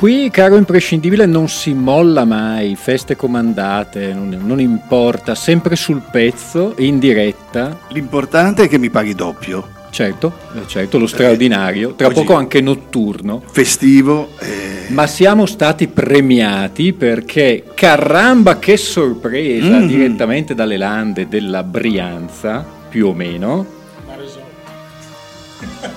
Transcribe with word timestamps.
Qui, 0.00 0.30
caro 0.30 0.56
imprescindibile, 0.56 1.26
non 1.26 1.50
si 1.50 1.74
molla 1.74 2.24
mai, 2.24 2.74
feste 2.74 3.16
comandate, 3.16 4.14
non, 4.14 4.34
non, 4.46 4.58
importa, 4.58 5.34
sempre 5.34 5.76
sul 5.76 6.00
pezzo, 6.10 6.72
in 6.78 6.98
diretta. 6.98 7.80
L'importante 7.88 8.62
è 8.62 8.68
che 8.68 8.78
mi 8.78 8.88
paghi 8.88 9.14
doppio. 9.14 9.68
Certo, 9.90 10.32
eh, 10.54 10.66
certo, 10.66 10.96
lo 10.96 11.06
straordinario, 11.06 11.92
tra 11.96 12.08
poco 12.08 12.32
anche 12.32 12.62
notturno. 12.62 13.42
Festivo. 13.50 14.30
Eh... 14.38 14.86
Ma 14.88 15.06
siamo 15.06 15.44
stati 15.44 15.86
premiati 15.86 16.94
perché, 16.94 17.64
caramba 17.74 18.58
che 18.58 18.78
sorpresa, 18.78 19.66
mm-hmm. 19.66 19.86
direttamente 19.86 20.54
dalle 20.54 20.78
lande 20.78 21.28
della 21.28 21.62
Brianza, 21.62 22.64
più 22.88 23.08
o 23.08 23.12
meno. 23.12 23.66
Maresotto. 24.06 24.48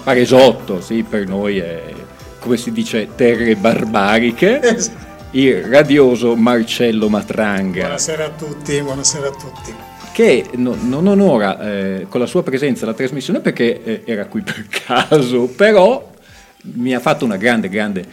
Maresotto, 0.03 0.81
sì, 0.81 1.05
per 1.07 1.25
noi 1.25 1.59
è 1.59 1.93
come 2.43 2.57
si 2.57 2.73
dice, 2.73 3.07
terre 3.15 3.55
barbariche. 3.55 4.59
Il 5.31 5.63
radioso 5.63 6.35
Marcello 6.35 7.09
Matranga. 7.09 7.83
Buonasera 7.83 8.25
a 8.25 8.29
tutti, 8.29 8.79
buonasera 8.81 9.27
a 9.27 9.31
tutti. 9.31 9.73
Che 10.11 10.49
no, 10.57 10.77
non 10.79 11.07
onora 11.07 11.59
eh, 11.59 12.05
con 12.07 12.19
la 12.19 12.27
sua 12.27 12.43
presenza 12.43 12.85
la 12.85 12.93
trasmissione 12.93 13.39
perché 13.39 13.83
eh, 13.83 14.01
era 14.05 14.25
qui 14.27 14.41
per 14.41 14.67
caso, 14.85 15.47
però 15.47 16.11
mi 16.75 16.93
ha 16.93 16.99
fatto 16.99 17.25
una 17.25 17.37
grande, 17.37 17.69
grande 17.69 18.05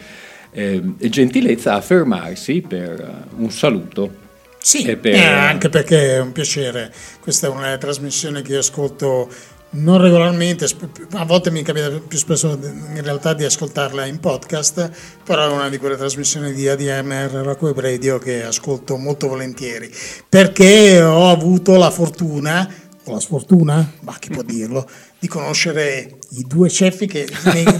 eh, 0.49 0.81
gentilezza 0.97 1.75
a 1.75 1.81
fermarsi 1.81 2.61
per 2.61 3.27
uh, 3.37 3.43
un 3.43 3.51
saluto. 3.51 4.29
Sì, 4.57 4.95
per... 4.95 5.13
Eh, 5.13 5.23
anche 5.23 5.69
perché 5.69 6.15
è 6.15 6.19
un 6.19 6.31
piacere. 6.31 6.91
Questa 7.19 7.47
è 7.47 7.49
una 7.49 7.77
trasmissione 7.77 8.41
che 8.41 8.53
io 8.53 8.59
ascolto 8.59 9.29
non 9.71 10.01
regolarmente, 10.01 10.65
a 11.13 11.25
volte 11.25 11.51
mi 11.51 11.61
capita 11.61 11.89
più 12.05 12.17
spesso 12.17 12.57
in 12.93 13.01
realtà 13.01 13.33
di 13.33 13.45
ascoltarla 13.45 14.05
in 14.05 14.19
podcast, 14.19 14.91
però 15.23 15.49
è 15.49 15.51
una 15.51 15.69
di 15.69 15.77
quelle 15.77 15.95
trasmissioni 15.95 16.51
di 16.53 16.67
ADMR 16.67 17.31
Rock 17.43 17.61
Web 17.61 17.79
Radio 17.79 18.17
che 18.17 18.43
ascolto 18.43 18.97
molto 18.97 19.27
volentieri, 19.27 19.89
perché 20.27 21.01
ho 21.01 21.29
avuto 21.29 21.77
la 21.77 21.89
fortuna, 21.89 22.69
o 23.11 23.15
la 23.15 23.19
sfortuna, 23.19 23.91
ma 24.01 24.15
chi 24.17 24.29
può 24.29 24.41
dirlo, 24.41 24.89
di 25.19 25.27
conoscere 25.27 26.17
i 26.31 26.45
due 26.47 26.69
ceffi 26.69 27.05
che, 27.05 27.27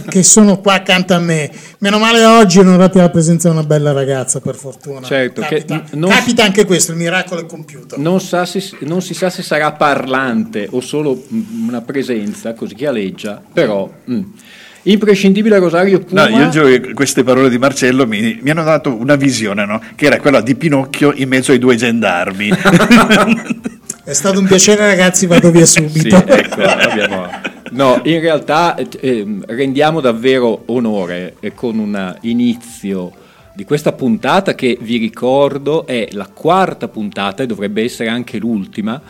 che, 0.08 0.24
sono 0.24 0.60
qua 0.60 0.74
accanto 0.74 1.14
a 1.14 1.20
me. 1.20 1.50
Meno 1.80 1.98
male 1.98 2.24
oggi 2.26 2.62
non 2.62 2.78
rati 2.78 2.98
la 2.98 3.10
presenza 3.10 3.50
di 3.50 3.56
una 3.56 3.66
bella 3.66 3.94
ragazza, 3.94 4.40
per 4.42 4.56
fortuna. 4.56 5.02
Certo, 5.02 5.42
capita, 5.42 5.84
capita 6.08 6.44
anche 6.44 6.66
questo, 6.66 6.92
il 6.92 6.98
miracolo 6.98 7.42
è 7.42 7.46
compiuto. 7.46 7.96
Non, 7.98 8.20
sa 8.20 8.46
se, 8.46 8.62
non, 8.82 9.02
si 9.02 9.14
sa 9.14 9.30
se 9.30 9.42
sarà 9.42 9.72
parlante 9.72 10.68
o 10.70 10.82
solo 10.82 11.24
una 11.66 11.82
presenza, 11.82 12.54
così 12.54 12.76
che 12.76 12.88
aleggia, 12.88 13.42
però... 13.52 13.90
Mm. 14.10 14.24
Imprescindibile 14.84 15.60
Rosario 15.60 16.00
Puma. 16.00 16.28
No, 16.28 16.40
io 16.40 16.50
giuro 16.50 16.66
che 16.66 16.94
queste 16.94 17.22
parole 17.22 17.52
di 17.52 17.60
Marcello 17.60 18.08
mi, 18.08 18.40
mi 18.42 18.50
hanno 18.50 18.64
dato 18.64 18.92
una 18.92 19.16
visione, 19.16 19.64
no? 19.64 19.80
che 19.94 20.08
era 20.08 20.20
quella 20.20 20.42
di 20.42 20.56
Pinocchio 20.56 21.14
in 21.16 21.30
mezzo 21.30 21.52
ai 21.52 21.60
due 21.60 21.76
gendarmi. 21.76 22.50
È 24.12 24.14
stato 24.14 24.40
un 24.40 24.46
piacere 24.46 24.86
ragazzi, 24.86 25.26
vado 25.26 25.52
via 25.52 25.64
subito. 25.66 26.18
Sì, 26.18 26.24
ecco, 26.28 26.62
abbiamo... 26.64 27.30
No, 27.72 28.02
in 28.04 28.20
realtà 28.20 28.76
eh, 28.76 29.40
rendiamo 29.46 30.02
davvero 30.02 30.64
onore 30.66 31.36
eh, 31.40 31.54
con 31.54 31.80
un 31.80 32.18
inizio 32.24 33.10
di 33.54 33.64
questa 33.64 33.94
puntata 33.94 34.54
che 34.54 34.78
vi 34.82 34.98
ricordo 34.98 35.86
è 35.86 36.10
la 36.12 36.28
quarta 36.28 36.90
puntata 36.90 37.44
e 37.44 37.46
dovrebbe 37.46 37.84
essere 37.84 38.10
anche 38.10 38.38
l'ultima 38.38 39.02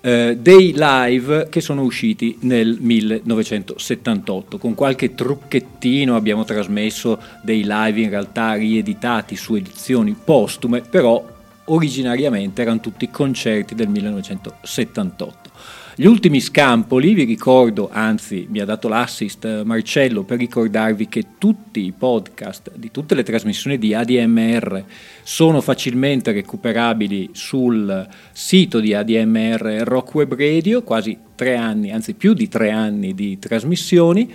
eh, 0.00 0.38
dei 0.40 0.72
live 0.76 1.48
che 1.50 1.60
sono 1.60 1.82
usciti 1.82 2.38
nel 2.42 2.78
1978. 2.80 4.58
Con 4.58 4.76
qualche 4.76 5.16
trucchettino 5.16 6.14
abbiamo 6.14 6.44
trasmesso 6.44 7.20
dei 7.42 7.64
live 7.66 8.00
in 8.00 8.10
realtà 8.10 8.52
rieditati 8.52 9.34
su 9.34 9.56
edizioni 9.56 10.14
postume, 10.24 10.82
però 10.82 11.34
originariamente 11.66 12.62
erano 12.62 12.80
tutti 12.80 13.10
concerti 13.10 13.74
del 13.74 13.88
1978. 13.88 15.50
Gli 15.98 16.04
ultimi 16.04 16.40
scampoli, 16.40 17.14
vi 17.14 17.24
ricordo, 17.24 17.88
anzi 17.90 18.46
mi 18.50 18.60
ha 18.60 18.66
dato 18.66 18.86
l'assist 18.86 19.46
eh, 19.46 19.64
Marcello 19.64 20.24
per 20.24 20.36
ricordarvi 20.36 21.08
che 21.08 21.24
tutti 21.38 21.86
i 21.86 21.94
podcast 21.96 22.70
di 22.74 22.90
tutte 22.90 23.14
le 23.14 23.22
trasmissioni 23.22 23.78
di 23.78 23.94
ADMR 23.94 24.84
sono 25.22 25.62
facilmente 25.62 26.32
recuperabili 26.32 27.30
sul 27.32 28.06
sito 28.30 28.78
di 28.78 28.92
ADMR 28.92 29.84
Rock 29.84 30.14
Web 30.16 30.34
Radio, 30.34 30.82
quasi 30.82 31.16
tre 31.34 31.56
anni, 31.56 31.90
anzi 31.90 32.12
più 32.12 32.34
di 32.34 32.46
tre 32.46 32.70
anni 32.70 33.14
di 33.14 33.38
trasmissioni 33.38 34.30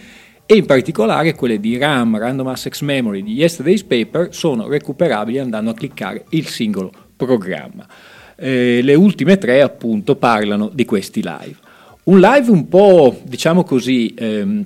e 0.47 0.55
in 0.55 0.65
particolare 0.65 1.35
quelle 1.35 1.59
di 1.59 1.77
RAM, 1.77 2.17
Random 2.17 2.47
Access 2.47 2.81
Memory, 2.81 3.21
di 3.21 3.33
Yesterday's 3.33 3.83
Paper 3.83 4.33
sono 4.33 4.67
recuperabili 4.67 5.37
andando 5.37 5.69
a 5.69 5.75
cliccare 5.75 6.25
il 6.29 6.47
singolo 6.47 7.00
programma. 7.25 7.87
Eh, 8.35 8.81
le 8.81 8.95
ultime 8.95 9.37
tre 9.37 9.61
appunto 9.61 10.15
parlano 10.15 10.69
di 10.73 10.85
questi 10.85 11.21
live. 11.23 11.55
Un 12.03 12.19
live 12.19 12.49
un 12.49 12.67
po', 12.67 13.19
diciamo 13.23 13.63
così, 13.63 14.13
ehm, 14.17 14.65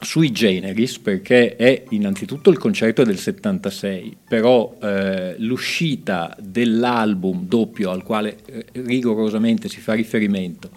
sui 0.00 0.30
generis, 0.30 0.98
perché 0.98 1.56
è 1.56 1.84
innanzitutto 1.90 2.50
il 2.50 2.58
concerto 2.58 3.04
del 3.04 3.18
76, 3.18 4.16
però 4.28 4.76
eh, 4.82 5.34
l'uscita 5.38 6.36
dell'album 6.38 7.46
doppio 7.46 7.90
al 7.90 8.02
quale 8.02 8.36
eh, 8.44 8.66
rigorosamente 8.72 9.68
si 9.68 9.80
fa 9.80 9.94
riferimento 9.94 10.70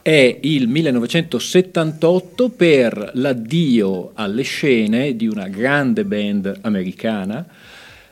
è 0.00 0.38
il 0.42 0.68
1978 0.68 2.48
per 2.48 3.10
l'addio 3.14 4.12
alle 4.14 4.42
scene 4.42 5.14
di 5.16 5.26
una 5.26 5.48
grande 5.48 6.04
band 6.04 6.60
americana 6.62 7.46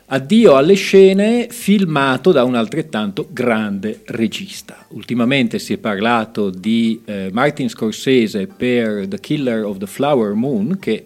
Addio 0.09 0.55
alle 0.55 0.75
scene 0.75 1.47
filmato 1.49 2.31
da 2.31 2.45
un 2.45 2.55
altrettanto 2.55 3.27
grande 3.29 4.03
regista. 4.05 4.85
Ultimamente 4.91 5.59
si 5.59 5.73
è 5.73 5.77
parlato 5.79 6.49
di 6.49 7.01
eh, 7.03 7.29
Martin 7.33 7.67
Scorsese 7.67 8.47
per 8.47 9.05
The 9.09 9.19
Killer 9.19 9.65
of 9.65 9.79
the 9.79 9.85
Flower 9.85 10.31
Moon 10.31 10.77
che 10.79 11.03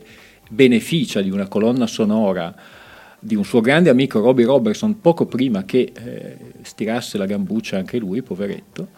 beneficia 0.48 1.20
di 1.22 1.32
una 1.32 1.48
colonna 1.48 1.88
sonora 1.88 2.54
di 3.18 3.34
un 3.34 3.44
suo 3.44 3.60
grande 3.60 3.90
amico 3.90 4.20
Robbie 4.20 4.46
Robertson 4.46 5.02
poco 5.02 5.26
prima 5.26 5.64
che 5.64 5.92
eh, 5.96 6.38
stirasse 6.62 7.18
la 7.18 7.26
gambuccia 7.26 7.78
anche 7.78 7.98
lui, 7.98 8.22
poveretto. 8.22 8.90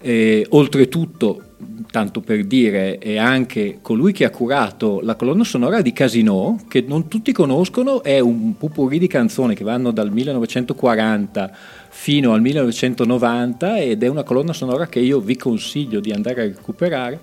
E, 0.00 0.44
oltretutto, 0.50 1.51
tanto 1.90 2.20
per 2.20 2.44
dire, 2.44 2.98
è 2.98 3.16
anche 3.16 3.78
colui 3.82 4.12
che 4.12 4.24
ha 4.24 4.30
curato 4.30 5.00
la 5.02 5.14
colonna 5.14 5.44
sonora 5.44 5.82
di 5.82 5.92
Casino, 5.92 6.60
che 6.68 6.84
non 6.86 7.08
tutti 7.08 7.32
conoscono, 7.32 8.02
è 8.02 8.18
un 8.18 8.56
pupurri 8.56 8.98
di 8.98 9.06
canzoni 9.06 9.54
che 9.54 9.64
vanno 9.64 9.90
dal 9.90 10.10
1940 10.10 11.50
fino 11.88 12.32
al 12.32 12.40
1990 12.40 13.78
ed 13.78 14.02
è 14.02 14.08
una 14.08 14.22
colonna 14.22 14.52
sonora 14.52 14.86
che 14.86 15.00
io 15.00 15.20
vi 15.20 15.36
consiglio 15.36 16.00
di 16.00 16.12
andare 16.12 16.42
a 16.42 16.44
recuperare. 16.44 17.20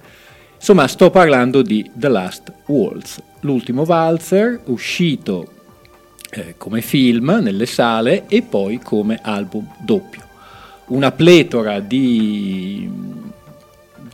Insomma, 0.56 0.88
sto 0.88 1.10
parlando 1.10 1.62
di 1.62 1.90
The 1.94 2.10
Last 2.10 2.52
Waltz, 2.66 3.22
l'ultimo 3.42 3.86
valzer 3.86 4.62
uscito 4.66 5.48
eh, 6.32 6.56
come 6.58 6.82
film 6.82 7.40
nelle 7.42 7.66
sale 7.66 8.28
e 8.28 8.42
poi 8.42 8.80
come 8.80 9.20
album 9.22 9.68
doppio 9.80 10.28
una 10.90 11.12
pletora 11.12 11.80
di 11.80 12.90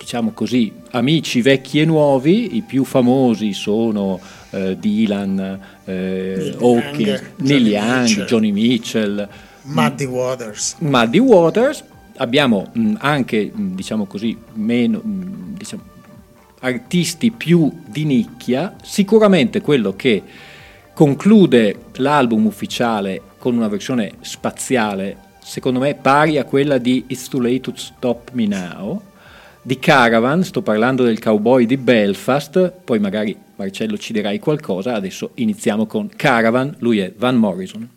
diciamo 0.06 0.34
così, 0.34 0.72
amici 0.92 1.42
vecchi 1.42 1.82
e 1.82 1.86
nuovi, 1.86 2.56
i 2.58 2.62
più 2.62 2.84
famosi 2.84 3.54
sono 3.54 4.20
eh, 4.52 4.78
Dylan, 4.78 5.60
eh, 5.84 6.56
Hawkins, 6.60 7.24
Neil 7.38 7.68
Young, 7.68 8.26
Johnny 8.26 8.52
Mitchell, 8.52 9.28
Muddy 9.64 10.06
Waters. 10.06 10.76
Muddy 10.78 11.18
Waters. 11.18 11.84
Abbiamo 12.18 12.70
mh, 12.72 12.94
anche, 13.00 13.52
mh, 13.52 13.74
diciamo 13.74 14.06
così, 14.06 14.38
meno, 14.54 15.00
mh, 15.00 15.58
diciamo, 15.58 15.82
artisti 16.60 17.32
più 17.32 17.72
di 17.88 18.06
nicchia. 18.06 18.76
Sicuramente 18.84 19.60
quello 19.62 19.96
che 19.96 20.22
conclude 20.94 21.78
l'album 21.94 22.46
ufficiale 22.46 23.22
con 23.40 23.56
una 23.56 23.68
versione 23.68 24.14
spaziale 24.22 25.18
secondo 25.44 25.80
me 25.80 25.96
pari 25.96 26.38
a 26.38 26.44
quella 26.44 26.78
di 26.78 27.06
It's 27.08 27.28
Too 27.28 27.42
Late 27.42 27.60
to 27.62 27.74
Stop 27.76 28.32
Me 28.34 28.48
Now, 28.48 29.02
di 29.66 29.80
Caravan, 29.80 30.44
sto 30.44 30.62
parlando 30.62 31.04
del 31.04 31.20
cowboy 31.20 31.66
di 31.66 31.78
Belfast, 31.78 32.72
poi 32.84 33.00
magari 33.00 33.36
Marcello 33.56 33.98
ci 33.98 34.14
dirai 34.14 34.38
qualcosa, 34.38 34.94
adesso 34.94 35.32
iniziamo 35.34 35.88
con 35.88 36.08
Caravan, 36.16 36.76
lui 36.82 37.00
è 37.00 37.12
Van 37.18 37.36
Morrison. 37.36 37.90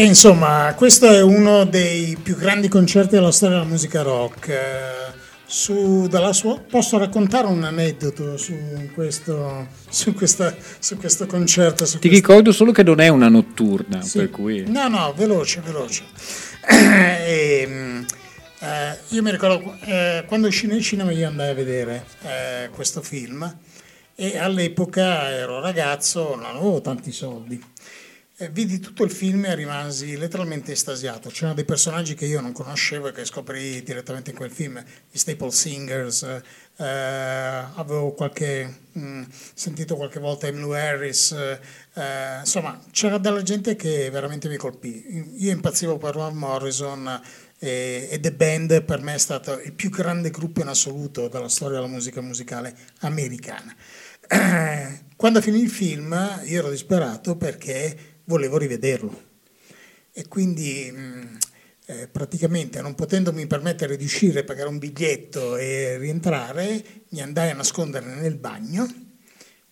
E 0.00 0.04
insomma, 0.04 0.72
questo 0.78 1.10
è 1.10 1.20
uno 1.20 1.66
dei 1.66 2.16
più 2.22 2.34
grandi 2.34 2.68
concerti 2.68 3.16
della 3.16 3.30
storia 3.30 3.56
della 3.56 3.68
musica 3.68 4.00
rock. 4.00 4.50
Su, 5.44 6.08
sua, 6.30 6.58
posso 6.58 6.96
raccontare 6.96 7.46
un 7.48 7.62
aneddoto 7.64 8.38
su 8.38 8.54
questo, 8.94 9.68
su 9.90 10.14
questa, 10.14 10.56
su 10.78 10.96
questo 10.96 11.26
concerto? 11.26 11.84
Su 11.84 11.98
Ti 11.98 12.08
questa... 12.08 12.28
ricordo 12.28 12.50
solo 12.50 12.72
che 12.72 12.82
non 12.82 12.98
è 13.00 13.08
una 13.08 13.28
notturna, 13.28 14.00
sì. 14.00 14.20
per 14.20 14.30
cui... 14.30 14.64
No, 14.66 14.88
no, 14.88 15.12
veloce, 15.14 15.60
veloce. 15.60 16.04
e, 16.66 18.06
eh, 18.58 18.98
io 19.08 19.22
mi 19.22 19.30
ricordo 19.30 19.76
eh, 19.84 20.24
quando 20.26 20.46
uscì 20.46 20.66
nel 20.66 20.80
cinema 20.80 21.12
io 21.12 21.28
andai 21.28 21.50
a 21.50 21.54
vedere 21.54 22.06
eh, 22.22 22.70
questo 22.70 23.02
film 23.02 23.54
e 24.14 24.38
all'epoca 24.38 25.28
ero 25.28 25.60
ragazzo, 25.60 26.36
non 26.36 26.56
avevo 26.56 26.80
tanti 26.80 27.12
soldi 27.12 27.62
vidi 28.48 28.80
tutto 28.80 29.04
il 29.04 29.10
film 29.10 29.44
e 29.44 29.54
rimasi 29.54 30.16
letteralmente 30.16 30.72
estasiato. 30.72 31.28
C'erano 31.28 31.54
dei 31.54 31.64
personaggi 31.64 32.14
che 32.14 32.24
io 32.24 32.40
non 32.40 32.52
conoscevo 32.52 33.08
e 33.08 33.12
che 33.12 33.24
scoprì 33.24 33.82
direttamente 33.82 34.30
in 34.30 34.36
quel 34.36 34.50
film, 34.50 34.82
gli 35.10 35.18
Staple 35.18 35.50
Singers, 35.50 36.22
eh, 36.22 36.84
avevo 37.74 38.12
qualche, 38.12 38.74
mh, 38.92 39.00
mm, 39.00 39.22
sentito 39.52 39.96
qualche 39.96 40.20
volta 40.20 40.46
Emily 40.46 40.74
Harris, 40.74 41.32
eh, 41.32 42.38
insomma 42.38 42.80
c'era 42.90 43.18
della 43.18 43.42
gente 43.42 43.76
che 43.76 44.08
veramente 44.10 44.48
mi 44.48 44.56
colpì. 44.56 45.34
Io 45.36 45.52
impazzivo 45.52 45.98
per 45.98 46.14
Van 46.14 46.34
Morrison 46.34 47.20
e, 47.58 48.08
e 48.10 48.20
The 48.20 48.32
Band 48.32 48.82
per 48.84 49.02
me 49.02 49.14
è 49.14 49.18
stato 49.18 49.60
il 49.60 49.72
più 49.74 49.90
grande 49.90 50.30
gruppo 50.30 50.62
in 50.62 50.68
assoluto 50.68 51.28
della 51.28 51.48
storia 51.50 51.76
della 51.76 51.90
musica 51.90 52.22
musicale 52.22 52.74
americana. 53.00 53.74
Quando 55.16 55.42
finì 55.42 55.60
il 55.60 55.70
film 55.70 56.40
io 56.44 56.60
ero 56.60 56.70
disperato 56.70 57.36
perché 57.36 58.09
volevo 58.30 58.58
rivederlo. 58.58 59.28
E 60.12 60.28
quindi 60.28 60.90
mh, 60.90 60.98
mm, 60.98 61.36
eh, 61.86 62.08
praticamente 62.08 62.80
non 62.80 62.94
potendomi 62.94 63.46
permettere 63.48 63.96
di 63.96 64.04
uscire, 64.04 64.44
pagare 64.44 64.68
un 64.68 64.78
biglietto 64.78 65.56
e 65.56 65.98
rientrare, 65.98 66.82
mi 67.08 67.20
andai 67.20 67.50
a 67.50 67.54
nascondere 67.54 68.14
nel 68.14 68.36
bagno 68.36 68.86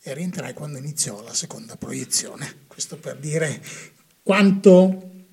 e 0.03 0.15
rientrai 0.15 0.53
quando 0.55 0.79
iniziò 0.79 1.23
la 1.23 1.35
seconda 1.35 1.77
proiezione. 1.77 2.67
Questo 2.67 2.97
per 2.97 3.17
dire 3.19 3.61
quanto, 4.23 5.27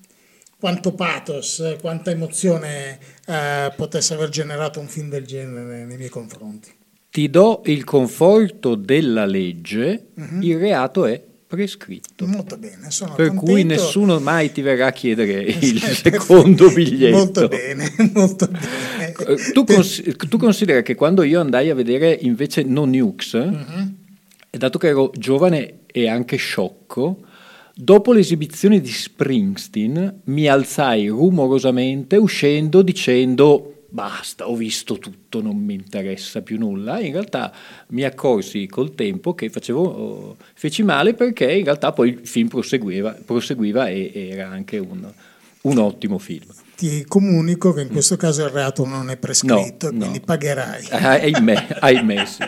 quanto 0.58 0.92
pathos, 0.92 1.76
quanta 1.80 2.12
emozione 2.12 2.98
eh, 3.26 3.72
potesse 3.76 4.14
aver 4.14 4.28
generato 4.28 4.78
un 4.78 4.86
film 4.86 5.08
del 5.08 5.26
genere 5.26 5.84
nei 5.84 5.96
miei 5.96 6.08
confronti. 6.08 6.72
Ti 7.10 7.30
do 7.30 7.62
il 7.64 7.82
conforto 7.82 8.74
della 8.74 9.24
legge, 9.24 10.08
uh-huh. 10.14 10.40
il 10.42 10.58
reato 10.58 11.06
è 11.06 11.24
prescritto. 11.46 12.26
Molto 12.26 12.56
bene, 12.56 12.90
sono 12.90 13.14
Per 13.14 13.28
contento. 13.28 13.52
cui 13.52 13.64
nessuno 13.64 14.18
mai 14.18 14.50
ti 14.52 14.62
verrà 14.62 14.86
a 14.86 14.92
chiedere 14.92 15.42
il 15.60 15.80
secondo 15.80 16.70
biglietto. 16.70 17.16
Molto 17.16 17.48
bene, 17.48 17.94
molto 18.12 18.48
bene. 18.48 19.14
Tu, 19.52 19.64
cons- 19.64 20.02
tu, 20.28 20.36
considera 20.38 20.82
che 20.82 20.94
quando 20.94 21.22
io 21.22 21.40
andai 21.40 21.70
a 21.70 21.74
vedere 21.74 22.18
invece 22.22 22.62
No 22.64 22.84
Nukes, 22.84 23.32
uh-huh. 23.32 23.92
e 24.50 24.58
dato 24.58 24.78
che 24.78 24.88
ero 24.88 25.12
giovane 25.16 25.80
e 25.86 26.08
anche 26.08 26.36
sciocco, 26.36 27.20
dopo 27.74 28.12
l'esibizione 28.12 28.80
di 28.80 28.90
Springsteen 28.90 30.20
mi 30.24 30.48
alzai 30.48 31.08
rumorosamente 31.08 32.16
uscendo 32.16 32.82
dicendo 32.82 33.75
basta, 33.88 34.48
ho 34.48 34.56
visto 34.56 34.98
tutto, 34.98 35.40
non 35.40 35.56
mi 35.56 35.74
interessa 35.74 36.42
più 36.42 36.58
nulla. 36.58 37.00
In 37.00 37.12
realtà 37.12 37.52
mi 37.88 38.02
accorsi 38.02 38.66
col 38.66 38.94
tempo 38.94 39.34
che 39.34 39.48
facevo, 39.50 40.36
feci 40.54 40.82
male 40.82 41.14
perché 41.14 41.52
in 41.52 41.64
realtà 41.64 41.92
poi 41.92 42.10
il 42.20 42.26
film 42.26 42.48
proseguiva, 42.48 43.16
proseguiva 43.24 43.88
e, 43.88 44.10
era 44.30 44.48
anche 44.48 44.78
un, 44.78 45.10
un, 45.62 45.78
ottimo 45.78 46.18
film. 46.18 46.46
Ti 46.76 47.04
comunico 47.06 47.72
che 47.72 47.82
in 47.82 47.88
questo 47.88 48.16
caso 48.16 48.44
il 48.44 48.50
reato 48.50 48.84
non 48.84 49.10
è 49.10 49.16
prescritto, 49.16 49.90
no, 49.90 49.98
quindi 49.98 50.18
no. 50.18 50.24
pagherai. 50.24 50.88
ahimè, 50.90 51.66
ahimè 51.80 52.26
sì. 52.26 52.44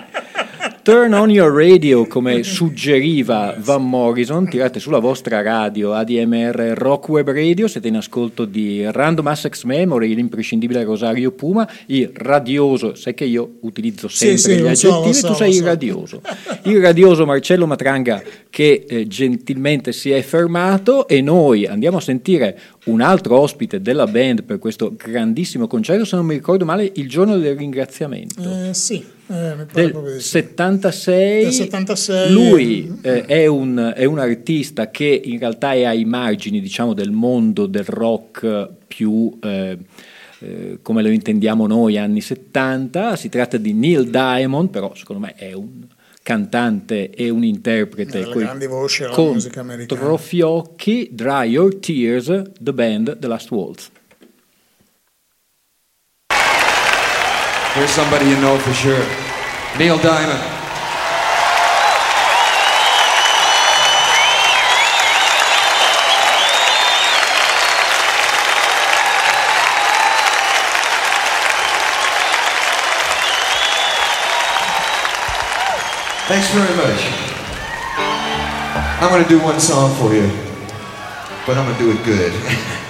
Turn 0.89 1.13
on 1.13 1.29
your 1.29 1.53
radio, 1.53 2.07
come 2.07 2.43
suggeriva 2.43 3.55
Van 3.59 3.87
Morrison, 3.87 4.49
tirate 4.49 4.81
sulla 4.81 5.01
vostra 5.01 5.43
radio 5.43 5.93
ADMR 5.93 6.73
Rock 6.75 7.11
Web 7.11 7.31
Radio, 7.31 7.69
siete 7.69 7.89
in 7.89 7.97
ascolto 7.97 8.47
di 8.47 8.91
Random 8.91 9.27
Assex 9.27 9.65
Memory, 9.65 10.15
l'imprescindibile 10.15 10.85
Rosario 10.85 11.33
Puma, 11.33 11.69
il 11.89 12.11
radioso, 12.15 12.95
sai 12.95 13.13
che 13.13 13.27
io 13.27 13.59
utilizzo 13.61 14.09
sempre 14.09 14.39
sì, 14.39 14.51
sì, 14.51 14.63
gli 14.63 14.67
aggettivi, 14.67 15.13
so, 15.13 15.27
tu 15.27 15.35
sei 15.35 15.53
so. 15.53 15.59
il 15.59 15.67
radioso. 15.67 16.23
Il 16.63 16.81
radioso 16.81 17.27
Marcello 17.27 17.67
Matranga 17.67 18.23
che 18.49 18.87
eh, 18.89 19.07
gentilmente 19.07 19.93
si 19.93 20.11
è 20.11 20.23
fermato 20.23 21.07
e 21.07 21.21
noi 21.21 21.67
andiamo 21.67 21.99
a 21.99 22.01
sentire 22.01 22.59
un 22.87 23.03
altro 23.03 23.39
ospite 23.39 23.83
della 23.83 24.07
band 24.07 24.43
per 24.45 24.59
questo 24.59 24.95
grandissimo 24.97 25.67
concerto, 25.67 26.07
se 26.07 26.17
non 26.17 26.25
mi 26.25 26.33
ricordo 26.33 26.65
male, 26.65 26.91
il 26.95 27.11
giorno 27.11 27.37
del 27.37 27.59
ringraziamento. 27.59 28.41
Eh, 28.41 28.73
sì. 28.73 29.17
Eh, 29.31 29.67
del 29.75 30.23
76, 30.23 31.43
del 31.43 31.53
76 31.53 32.33
lui 32.33 32.99
eh, 33.03 33.27
è, 33.27 33.47
un, 33.47 33.93
è, 33.95 34.07
un, 34.07 34.19
artista 34.19 34.91
che 34.91 35.21
in 35.23 35.39
realtà 35.39 35.75
è 35.75 35.85
ai 35.85 36.07
margini 36.07 36.63
diciamo, 36.63 36.95
del 36.95 37.11
mondo 37.11 37.67
del 37.67 37.85
rock 37.85 38.71
più 38.87 39.39
eh, 39.43 39.77
eh 40.39 40.79
come 40.81 41.03
lo 41.03 41.11
intendiamo 41.11 41.67
noi 41.67 41.99
anni 41.99 42.23
70 42.23 43.17
si 43.17 43.29
tratta 43.29 43.59
di 43.59 43.75
Neil 43.75 44.09
Diamond 44.09 44.71
però 44.71 44.95
secondo 44.95 45.27
me 45.27 45.35
è 45.35 45.53
un 45.53 45.87
cantante 46.23 47.11
e 47.11 47.29
un 47.29 47.45
interprete 47.45 48.25
con 48.25 48.39
grandi 48.39 48.67
voci 48.67 49.05
con 49.13 49.33
musica 49.33 49.61
americana. 49.61 50.01
Trofiocchi, 50.01 51.11
Dry 51.13 51.51
Your 51.51 51.75
Tears, 51.77 52.45
The 52.59 52.73
Band, 52.73 53.19
The 53.19 53.27
Last 53.27 53.51
Waltz 53.51 53.91
Here's 57.79 57.91
somebody 57.91 58.27
you 58.27 58.41
know 58.41 58.59
for 58.59 58.75
sure 58.75 59.07
Neil 59.79 59.99
Diamond. 59.99 60.43
Thanks 76.27 76.51
very 76.51 76.75
much. 76.75 77.01
I'm 79.01 79.09
going 79.09 79.23
to 79.23 79.29
do 79.29 79.41
one 79.41 79.61
song 79.61 79.95
for 79.95 80.13
you, 80.13 80.27
but 81.47 81.57
I'm 81.57 81.65
going 81.65 81.77
to 81.77 81.85
do 81.85 81.93
it 81.93 82.05
good. 82.05 82.79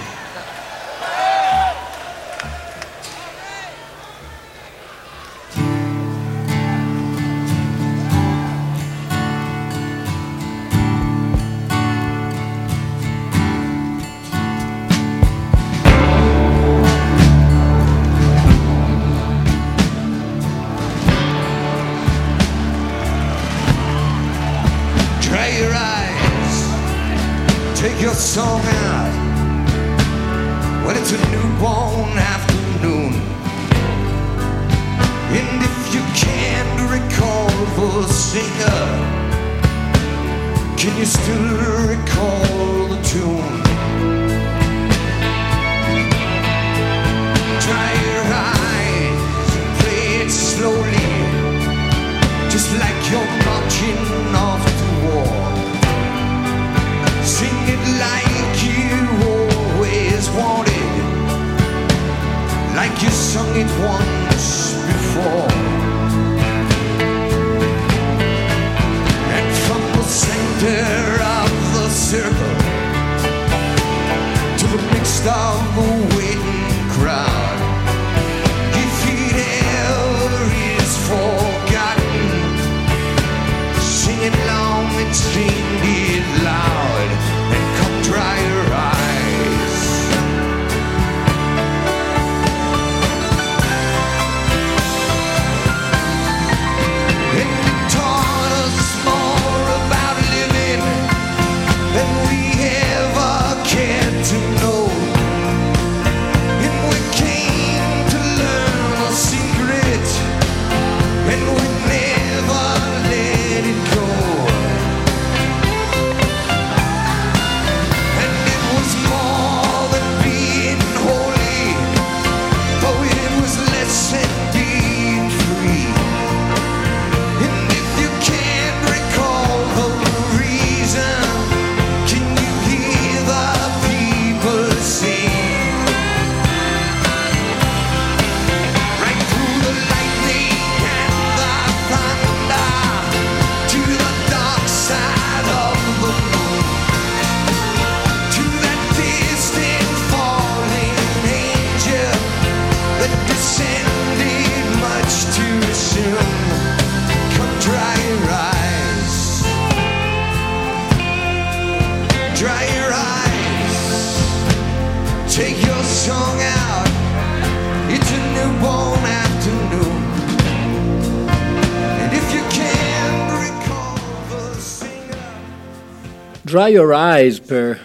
Your 176.79 176.93
Eyes 176.93 177.41
per 177.41 177.77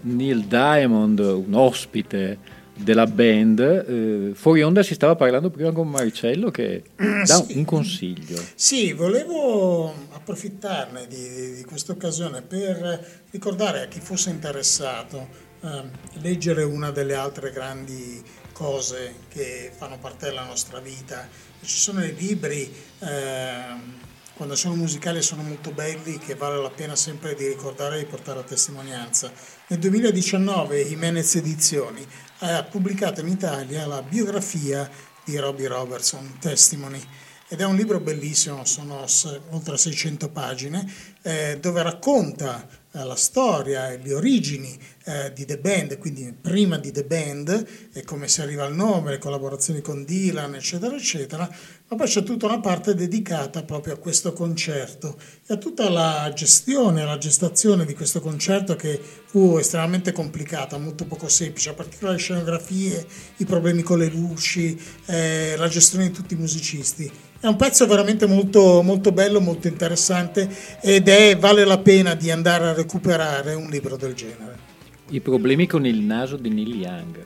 Neil 0.00 0.44
Diamond, 0.46 1.18
un 1.18 1.52
ospite 1.52 2.38
della 2.74 3.04
band. 3.04 3.60
Eh, 3.60 4.30
fuori 4.34 4.62
onda 4.62 4.82
si 4.82 4.94
stava 4.94 5.16
parlando 5.16 5.50
prima 5.50 5.70
con 5.70 5.90
Marcello 5.90 6.50
che 6.50 6.82
dà 6.96 7.26
sì. 7.26 7.58
un 7.58 7.66
consiglio. 7.66 8.40
Sì, 8.54 8.94
volevo 8.94 9.92
approfittarne 10.12 11.06
di, 11.06 11.56
di 11.56 11.64
questa 11.64 11.92
occasione 11.92 12.40
per 12.40 13.22
ricordare 13.30 13.82
a 13.82 13.86
chi 13.86 14.00
fosse 14.00 14.30
interessato 14.30 15.28
eh, 15.60 15.82
leggere 16.22 16.62
una 16.62 16.90
delle 16.90 17.14
altre 17.14 17.50
grandi 17.50 18.22
cose 18.52 19.14
che 19.28 19.70
fanno 19.76 19.98
parte 19.98 20.24
della 20.24 20.44
nostra 20.44 20.78
vita. 20.78 21.28
Ci 21.60 21.76
sono 21.76 22.02
i 22.02 22.14
libri, 22.14 22.72
eh, 23.00 24.06
quando 24.38 24.54
sono 24.54 24.76
musicali 24.76 25.20
sono 25.20 25.42
molto 25.42 25.72
belli, 25.72 26.16
che 26.16 26.36
vale 26.36 26.62
la 26.62 26.70
pena 26.70 26.94
sempre 26.94 27.34
di 27.34 27.48
ricordare 27.48 27.96
e 27.96 27.98
di 27.98 28.04
portare 28.04 28.38
a 28.38 28.44
testimonianza. 28.44 29.32
Nel 29.66 29.80
2019 29.80 30.84
Jimenez 30.84 31.34
Edizioni 31.34 32.06
ha 32.38 32.62
pubblicato 32.62 33.20
in 33.20 33.26
Italia 33.26 33.84
la 33.84 34.00
biografia 34.00 34.88
di 35.24 35.36
Robbie 35.38 35.66
Robertson, 35.66 36.36
Testimony, 36.38 37.02
ed 37.48 37.60
è 37.60 37.64
un 37.64 37.74
libro 37.74 37.98
bellissimo, 37.98 38.64
sono 38.64 39.06
oltre 39.50 39.76
600 39.76 40.28
pagine, 40.28 40.88
eh, 41.22 41.58
dove 41.60 41.82
racconta 41.82 42.68
eh, 42.92 43.02
la 43.04 43.16
storia 43.16 43.90
e 43.90 43.98
le 43.98 44.14
origini 44.14 44.78
eh, 45.04 45.32
di 45.32 45.46
The 45.46 45.58
Band, 45.58 45.98
quindi 45.98 46.32
prima 46.38 46.78
di 46.78 46.92
The 46.92 47.04
Band, 47.04 47.90
e 47.92 48.04
come 48.04 48.28
si 48.28 48.40
arriva 48.40 48.64
al 48.64 48.74
nome, 48.74 49.12
le 49.12 49.18
collaborazioni 49.18 49.80
con 49.80 50.04
Dylan, 50.04 50.54
eccetera, 50.54 50.94
eccetera, 50.94 51.48
ma 51.90 51.96
poi 51.96 52.06
c'è 52.06 52.22
tutta 52.22 52.44
una 52.44 52.60
parte 52.60 52.94
dedicata 52.94 53.62
proprio 53.62 53.94
a 53.94 53.96
questo 53.96 54.34
concerto 54.34 55.16
e 55.46 55.54
a 55.54 55.56
tutta 55.56 55.88
la 55.88 56.30
gestione, 56.34 57.02
la 57.02 57.16
gestazione 57.16 57.86
di 57.86 57.94
questo 57.94 58.20
concerto 58.20 58.76
che 58.76 59.00
fu 59.24 59.56
estremamente 59.56 60.12
complicata, 60.12 60.76
molto 60.76 61.06
poco 61.06 61.28
semplice, 61.28 61.70
a 61.70 61.72
partire 61.72 62.06
dalle 62.06 62.18
scenografie, 62.18 63.06
i 63.38 63.46
problemi 63.46 63.80
con 63.80 63.98
le 63.98 64.08
luci, 64.08 64.78
eh, 65.06 65.54
la 65.56 65.68
gestione 65.68 66.08
di 66.08 66.12
tutti 66.12 66.34
i 66.34 66.36
musicisti. 66.36 67.10
È 67.40 67.46
un 67.46 67.56
pezzo 67.56 67.86
veramente 67.86 68.26
molto, 68.26 68.82
molto 68.82 69.10
bello, 69.10 69.40
molto 69.40 69.66
interessante 69.66 70.46
ed 70.82 71.08
è, 71.08 71.38
vale 71.38 71.64
la 71.64 71.78
pena 71.78 72.14
di 72.14 72.30
andare 72.30 72.66
a 72.66 72.74
recuperare 72.74 73.54
un 73.54 73.70
libro 73.70 73.96
del 73.96 74.12
genere. 74.12 74.66
I 75.08 75.20
problemi 75.20 75.66
con 75.66 75.86
il 75.86 76.00
naso 76.00 76.36
di 76.36 76.50
Neil 76.50 76.74
Young. 76.74 77.22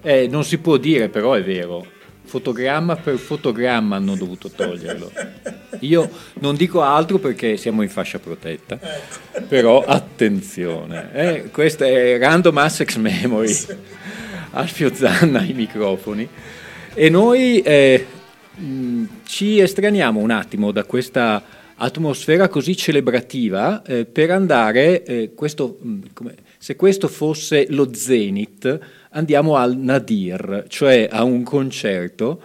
Eh, 0.00 0.26
non 0.28 0.44
si 0.44 0.58
può 0.58 0.78
dire, 0.78 1.10
però 1.10 1.34
è 1.34 1.44
vero. 1.44 2.00
Fotogramma 2.32 2.96
per 2.96 3.18
fotogramma 3.18 3.96
hanno 3.96 4.16
dovuto 4.16 4.48
toglierlo. 4.48 5.12
Io 5.80 6.08
non 6.40 6.56
dico 6.56 6.80
altro 6.80 7.18
perché 7.18 7.58
siamo 7.58 7.82
in 7.82 7.90
fascia 7.90 8.18
protetta, 8.18 8.78
però 9.46 9.84
attenzione, 9.84 11.10
eh, 11.12 11.50
questa 11.50 11.84
è 11.84 12.16
Random 12.18 12.56
Assex 12.56 12.96
Memory, 12.96 13.54
Alfio 14.52 14.94
Zanna 14.94 15.40
ai 15.40 15.52
microfoni. 15.52 16.26
E 16.94 17.10
noi 17.10 17.60
eh, 17.60 18.06
ci 19.24 19.58
estraniamo 19.58 20.18
un 20.18 20.30
attimo 20.30 20.72
da 20.72 20.84
questa 20.84 21.44
atmosfera 21.76 22.48
così 22.48 22.74
celebrativa 22.74 23.82
eh, 23.82 24.06
per 24.06 24.30
andare, 24.30 25.02
eh, 25.04 25.32
questo, 25.34 25.78
come- 26.14 26.36
se 26.56 26.76
questo 26.76 27.08
fosse 27.08 27.66
lo 27.68 27.92
zenith, 27.92 28.80
andiamo 29.12 29.56
al 29.56 29.76
Nadir, 29.76 30.64
cioè 30.68 31.08
a 31.10 31.22
un 31.24 31.42
concerto 31.42 32.40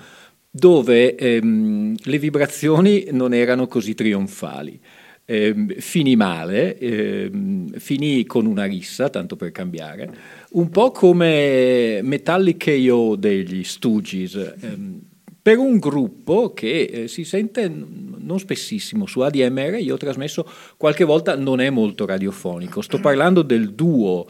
dove 0.50 1.16
ehm, 1.16 1.96
le 2.02 2.20
vibrazioni 2.20 3.08
non 3.12 3.34
erano 3.34 3.68
così 3.68 3.94
trionfali. 3.94 4.80
Ehm, 5.26 5.76
finì 5.80 6.16
male, 6.16 6.78
ehm, 6.78 7.78
finì 7.78 8.26
con 8.26 8.46
una 8.46 8.64
rissa, 8.64 9.10
tanto 9.10 9.36
per 9.36 9.52
cambiare, 9.52 10.10
un 10.52 10.70
po' 10.70 10.92
come 10.92 12.00
Metallic 12.02 12.64
KO 12.64 13.16
degli 13.18 13.64
Stooges, 13.64 14.56
ehm, 14.62 15.02
per 15.42 15.58
un 15.58 15.80
gruppo 15.80 16.54
che 16.54 16.84
eh, 16.84 17.08
si 17.08 17.24
sente 17.24 17.68
n- 17.68 18.16
non 18.20 18.40
spessissimo 18.40 19.06
su 19.06 19.20
ADMR, 19.20 19.80
io 19.80 19.96
ho 19.96 19.98
trasmesso 19.98 20.50
qualche 20.76 21.04
volta, 21.04 21.36
non 21.36 21.60
è 21.60 21.70
molto 21.70 22.06
radiofonico. 22.06 22.82
Sto 22.82 23.00
parlando 23.00 23.42
del 23.42 23.74
duo 23.74 24.26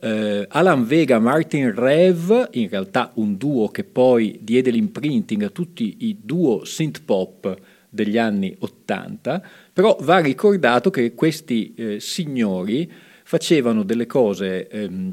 eh, 0.00 0.46
Alan 0.48 0.86
Vega, 0.86 1.18
Martin 1.18 1.74
Rev, 1.74 2.48
in 2.52 2.68
realtà 2.68 3.12
un 3.14 3.36
duo 3.36 3.68
che 3.68 3.84
poi 3.84 4.38
diede 4.40 4.70
l'imprinting 4.70 5.42
a 5.42 5.50
tutti 5.50 5.96
i 6.00 6.18
duo 6.22 6.64
synth 6.64 7.02
pop 7.04 7.56
degli 7.88 8.16
anni 8.16 8.54
80, 8.58 9.42
però 9.72 9.96
va 10.00 10.18
ricordato 10.18 10.90
che 10.90 11.14
questi 11.14 11.74
eh, 11.74 12.00
signori 12.00 12.90
facevano 13.24 13.82
delle 13.82 14.06
cose, 14.06 14.68
ehm, 14.68 15.12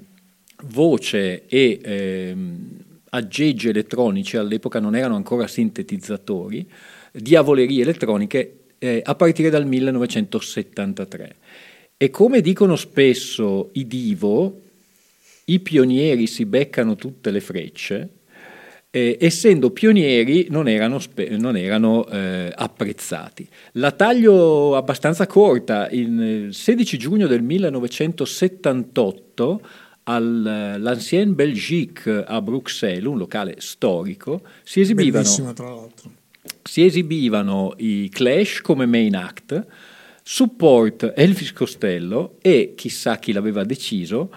voce 0.68 1.46
e 1.48 1.80
ehm, 1.84 2.70
aggeggi 3.10 3.70
elettronici, 3.70 4.38
all'epoca 4.38 4.80
non 4.80 4.96
erano 4.96 5.16
ancora 5.16 5.48
sintetizzatori, 5.48 6.68
diavolerie 7.12 7.82
elettroniche 7.82 8.60
eh, 8.80 9.02
a 9.04 9.16
partire 9.16 9.50
dal 9.50 9.66
1973. 9.66 11.36
E 11.98 12.10
come 12.10 12.42
dicono 12.42 12.76
spesso 12.76 13.70
i 13.74 13.88
divo, 13.88 14.62
i 15.50 15.60
pionieri 15.60 16.26
si 16.28 16.46
beccano 16.46 16.96
tutte 16.96 17.32
le 17.32 17.42
frecce, 17.42 18.10
eh, 18.90 19.18
essendo 19.20 19.72
pionieri 19.72 20.48
non 20.50 20.68
erano, 20.68 21.00
spe- 21.00 21.38
non 21.38 21.56
erano, 21.56 22.06
eh, 22.08 22.52
apprezzati. 22.54 23.48
La 23.74 23.92
taglio 23.92 24.76
abbastanza 24.76 25.28
corta, 25.28 25.88
il 25.90 26.50
16 26.52 26.98
giugno 26.98 27.28
del 27.28 27.44
1978 27.44 29.62
all'Ancienne 30.04 31.34
Belgique 31.34 32.26
a 32.26 32.42
Bruxelles, 32.42 33.06
un 33.06 33.18
locale 33.18 33.56
storico, 33.58 34.42
si 34.64 34.80
esibivano 34.80 35.92
si 36.68 36.84
esibivano 36.84 37.74
i 37.78 38.10
Clash 38.10 38.62
come 38.62 38.86
main 38.86 39.16
act, 39.16 39.66
support 40.22 41.14
Elvis 41.16 41.54
Costello 41.54 42.36
e 42.42 42.74
chissà 42.76 43.18
chi 43.18 43.32
l'aveva 43.32 43.64
deciso, 43.64 44.30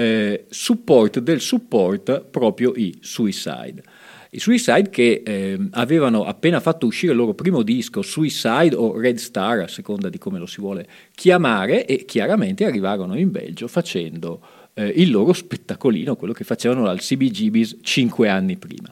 eh, 0.00 0.46
support 0.48 1.18
del 1.18 1.42
support 1.42 2.22
proprio 2.22 2.72
i 2.74 2.96
Suicide. 3.02 3.82
I 4.30 4.38
Suicide 4.38 4.88
che 4.88 5.22
eh, 5.22 5.58
avevano 5.72 6.24
appena 6.24 6.58
fatto 6.60 6.86
uscire 6.86 7.12
il 7.12 7.18
loro 7.18 7.34
primo 7.34 7.62
disco, 7.62 8.00
Suicide 8.00 8.74
o 8.74 8.98
Red 8.98 9.16
Star, 9.16 9.58
a 9.58 9.68
seconda 9.68 10.08
di 10.08 10.16
come 10.16 10.38
lo 10.38 10.46
si 10.46 10.60
vuole 10.60 10.88
chiamare, 11.14 11.84
e 11.84 12.06
chiaramente 12.06 12.64
arrivarono 12.64 13.18
in 13.18 13.30
Belgio 13.30 13.68
facendo 13.68 14.40
eh, 14.72 14.86
il 14.86 15.10
loro 15.10 15.34
spettacolino, 15.34 16.16
quello 16.16 16.32
che 16.32 16.44
facevano 16.44 16.86
al 16.86 17.00
CBGB's 17.00 17.78
cinque 17.82 18.28
anni 18.28 18.56
prima. 18.56 18.90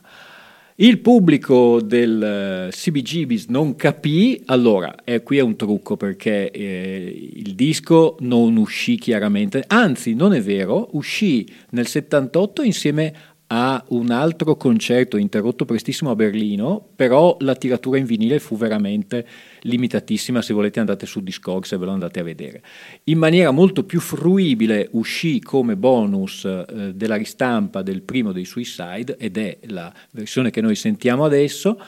Il 0.80 1.00
pubblico 1.00 1.80
del 1.80 2.22
eh, 2.22 2.70
CBGB's 2.70 3.46
non 3.46 3.74
capì, 3.74 4.40
allora 4.44 4.94
eh, 5.02 5.24
qui 5.24 5.38
è 5.38 5.40
un 5.40 5.56
trucco 5.56 5.96
perché 5.96 6.52
eh, 6.52 7.30
il 7.34 7.56
disco 7.56 8.14
non 8.20 8.56
uscì 8.56 8.96
chiaramente, 8.96 9.64
anzi 9.66 10.14
non 10.14 10.34
è 10.34 10.40
vero, 10.40 10.90
uscì 10.92 11.44
nel 11.70 11.88
78 11.88 12.62
insieme 12.62 13.12
a 13.48 13.82
un 13.88 14.12
altro 14.12 14.54
concerto 14.54 15.16
interrotto 15.16 15.64
prestissimo 15.64 16.10
a 16.10 16.14
Berlino, 16.14 16.90
però 16.94 17.36
la 17.40 17.56
tiratura 17.56 17.98
in 17.98 18.04
vinile 18.04 18.38
fu 18.38 18.56
veramente 18.56 19.26
limitatissima, 19.62 20.42
se 20.42 20.52
volete 20.52 20.80
andate 20.80 21.06
su 21.06 21.20
Discogs 21.20 21.72
e 21.72 21.76
ve 21.76 21.84
lo 21.84 21.92
andate 21.92 22.20
a 22.20 22.22
vedere. 22.22 22.62
In 23.04 23.18
maniera 23.18 23.50
molto 23.50 23.84
più 23.84 24.00
fruibile 24.00 24.88
uscì 24.92 25.40
come 25.40 25.76
bonus 25.76 26.44
eh, 26.44 26.92
della 26.94 27.16
ristampa 27.16 27.82
del 27.82 28.02
primo 28.02 28.32
dei 28.32 28.44
Suicide 28.44 29.16
ed 29.18 29.36
è 29.36 29.58
la 29.66 29.92
versione 30.12 30.50
che 30.50 30.60
noi 30.60 30.74
sentiamo 30.74 31.24
adesso. 31.24 31.78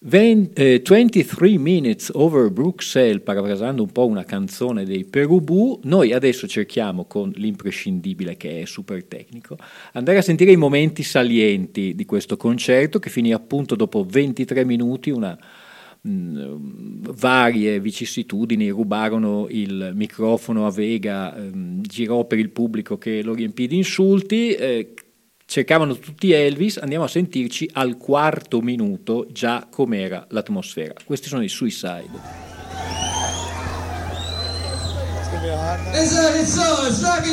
20, 0.00 0.62
eh, 0.62 0.80
23 0.84 1.58
Minutes 1.58 2.10
Over 2.14 2.50
Bruxelles, 2.52 3.20
parafrasando 3.20 3.82
un 3.82 3.90
po' 3.90 4.06
una 4.06 4.22
canzone 4.22 4.84
dei 4.84 5.04
Perubu, 5.04 5.80
noi 5.84 6.12
adesso 6.12 6.46
cerchiamo 6.46 7.06
con 7.06 7.32
l'imprescindibile 7.34 8.36
che 8.36 8.60
è 8.60 8.64
super 8.64 9.04
tecnico, 9.06 9.56
andare 9.94 10.18
a 10.18 10.22
sentire 10.22 10.52
i 10.52 10.56
momenti 10.56 11.02
salienti 11.02 11.96
di 11.96 12.04
questo 12.04 12.36
concerto 12.36 13.00
che 13.00 13.10
finì 13.10 13.32
appunto 13.32 13.74
dopo 13.74 14.04
23 14.08 14.64
minuti, 14.64 15.10
una, 15.10 15.36
varie 16.02 17.80
vicissitudini, 17.80 18.68
rubarono 18.70 19.46
il 19.50 19.92
microfono 19.94 20.66
a 20.66 20.70
Vega, 20.70 21.36
ehm, 21.36 21.82
girò 21.82 22.24
per 22.24 22.38
il 22.38 22.50
pubblico 22.50 22.98
che 22.98 23.22
lo 23.22 23.34
riempì 23.34 23.66
di 23.66 23.76
insulti, 23.76 24.52
eh, 24.52 24.94
cercavano 25.44 25.98
tutti 25.98 26.32
Elvis, 26.32 26.76
andiamo 26.76 27.04
a 27.04 27.08
sentirci 27.08 27.70
al 27.72 27.96
quarto 27.96 28.60
minuto 28.60 29.26
già 29.32 29.66
com'era 29.70 30.26
l'atmosfera. 30.30 30.94
Questi 31.04 31.28
sono 31.28 31.42
i 31.42 31.48
Suicide. 31.48 32.46
It's 35.94 36.14
like 36.14 36.40
it's 36.40 36.52
so, 36.52 36.86
it's 36.86 37.02
like 37.02 37.24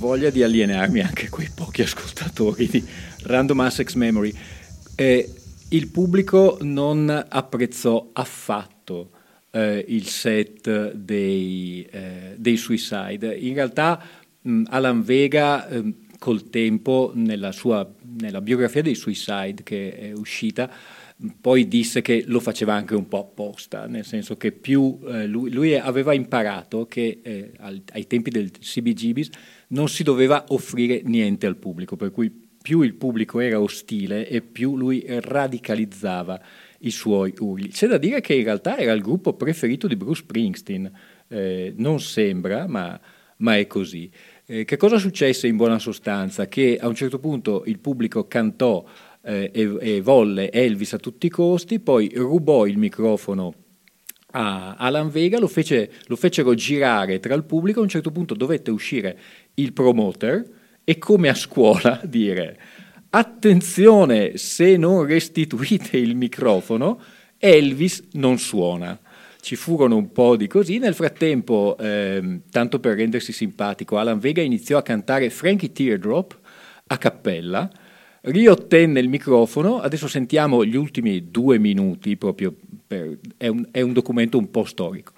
voglia 0.00 0.30
di 0.30 0.42
alienarmi 0.42 1.00
anche 1.00 1.28
quei 1.28 1.50
pochi 1.54 1.82
ascoltatori 1.82 2.66
di 2.66 2.82
Random 3.24 3.60
Access 3.60 3.94
Memory, 3.94 4.34
eh, 4.96 5.30
il 5.68 5.88
pubblico 5.88 6.56
non 6.62 7.26
apprezzò 7.28 8.08
affatto 8.14 9.10
eh, 9.50 9.84
il 9.86 10.06
set 10.06 10.92
dei, 10.92 11.86
eh, 11.90 12.34
dei, 12.38 12.56
Suicide. 12.56 13.36
In 13.36 13.52
realtà 13.52 14.02
mh, 14.40 14.62
Alan 14.68 15.02
Vega 15.02 15.68
ehm, 15.68 15.94
col 16.18 16.48
tempo 16.48 17.12
nella 17.14 17.52
sua 17.52 17.88
nella 18.18 18.40
biografia 18.40 18.82
dei 18.82 18.94
Suicide 18.94 19.62
che 19.62 19.96
è 19.96 20.12
uscita 20.12 20.68
poi 21.40 21.68
disse 21.68 22.00
che 22.00 22.24
lo 22.26 22.40
faceva 22.40 22.72
anche 22.72 22.94
un 22.94 23.06
po' 23.06 23.20
apposta, 23.20 23.86
nel 23.86 24.06
senso 24.06 24.38
che 24.38 24.52
più 24.52 24.98
eh, 25.06 25.26
lui, 25.26 25.50
lui, 25.50 25.76
aveva 25.76 26.14
imparato 26.14 26.86
che 26.86 27.20
eh, 27.22 27.52
al, 27.58 27.82
ai 27.92 28.06
tempi 28.06 28.30
del 28.30 28.50
CBGBs 28.50 29.28
non 29.70 29.88
si 29.88 30.02
doveva 30.02 30.44
offrire 30.48 31.02
niente 31.04 31.46
al 31.46 31.56
pubblico, 31.56 31.96
per 31.96 32.10
cui 32.10 32.48
più 32.62 32.82
il 32.82 32.94
pubblico 32.94 33.40
era 33.40 33.60
ostile 33.60 34.28
e 34.28 34.42
più 34.42 34.76
lui 34.76 35.04
radicalizzava 35.06 36.40
i 36.80 36.90
suoi 36.90 37.32
urli. 37.38 37.68
C'è 37.68 37.86
da 37.86 37.98
dire 37.98 38.20
che 38.20 38.34
in 38.34 38.44
realtà 38.44 38.76
era 38.78 38.92
il 38.92 39.02
gruppo 39.02 39.34
preferito 39.34 39.86
di 39.86 39.96
Bruce 39.96 40.22
Springsteen, 40.22 40.90
eh, 41.28 41.72
non 41.76 42.00
sembra, 42.00 42.66
ma, 42.66 42.98
ma 43.38 43.56
è 43.56 43.66
così. 43.66 44.10
Eh, 44.46 44.64
che 44.64 44.76
cosa 44.76 44.98
successe 44.98 45.46
in 45.46 45.56
buona 45.56 45.78
sostanza? 45.78 46.46
Che 46.46 46.78
a 46.80 46.88
un 46.88 46.94
certo 46.94 47.18
punto 47.18 47.62
il 47.66 47.78
pubblico 47.78 48.26
cantò 48.26 48.84
eh, 49.22 49.50
e, 49.52 49.76
e, 49.80 50.00
volle 50.00 50.50
Elvis 50.50 50.92
a 50.94 50.98
tutti 50.98 51.26
i 51.26 51.30
costi, 51.30 51.80
poi 51.80 52.10
rubò 52.14 52.66
il 52.66 52.78
microfono 52.78 53.54
a 54.32 54.76
Alan 54.76 55.10
Vega, 55.10 55.38
lo, 55.38 55.48
fece, 55.48 55.90
lo 56.06 56.16
fecero 56.16 56.54
girare 56.54 57.18
tra 57.18 57.34
il 57.34 57.44
pubblico, 57.44 57.80
a 57.80 57.82
un 57.82 57.88
certo 57.88 58.10
punto 58.10 58.34
dovette 58.34 58.70
uscire 58.70 59.18
il 59.60 59.72
promoter 59.72 60.44
e 60.84 60.98
come 60.98 61.28
a 61.28 61.34
scuola 61.34 62.00
dire 62.04 62.58
attenzione 63.10 64.36
se 64.36 64.76
non 64.76 65.04
restituite 65.04 65.96
il 65.96 66.14
microfono 66.14 67.00
Elvis 67.38 68.04
non 68.12 68.38
suona. 68.38 68.98
Ci 69.40 69.56
furono 69.56 69.96
un 69.96 70.12
po' 70.12 70.36
di 70.36 70.46
così, 70.46 70.78
nel 70.78 70.94
frattempo, 70.94 71.76
ehm, 71.80 72.42
tanto 72.50 72.78
per 72.78 72.96
rendersi 72.96 73.32
simpatico, 73.32 73.96
Alan 73.96 74.18
Vega 74.18 74.42
iniziò 74.42 74.76
a 74.76 74.82
cantare 74.82 75.30
Frankie 75.30 75.72
Teardrop 75.72 76.38
a 76.88 76.98
cappella, 76.98 77.70
riottenne 78.22 79.00
il 79.00 79.08
microfono, 79.08 79.80
adesso 79.80 80.06
sentiamo 80.08 80.62
gli 80.62 80.76
ultimi 80.76 81.30
due 81.30 81.58
minuti, 81.58 82.18
proprio 82.18 82.54
per, 82.86 83.18
è, 83.38 83.48
un, 83.48 83.66
è 83.70 83.80
un 83.80 83.94
documento 83.94 84.36
un 84.36 84.50
po' 84.50 84.64
storico. 84.64 85.12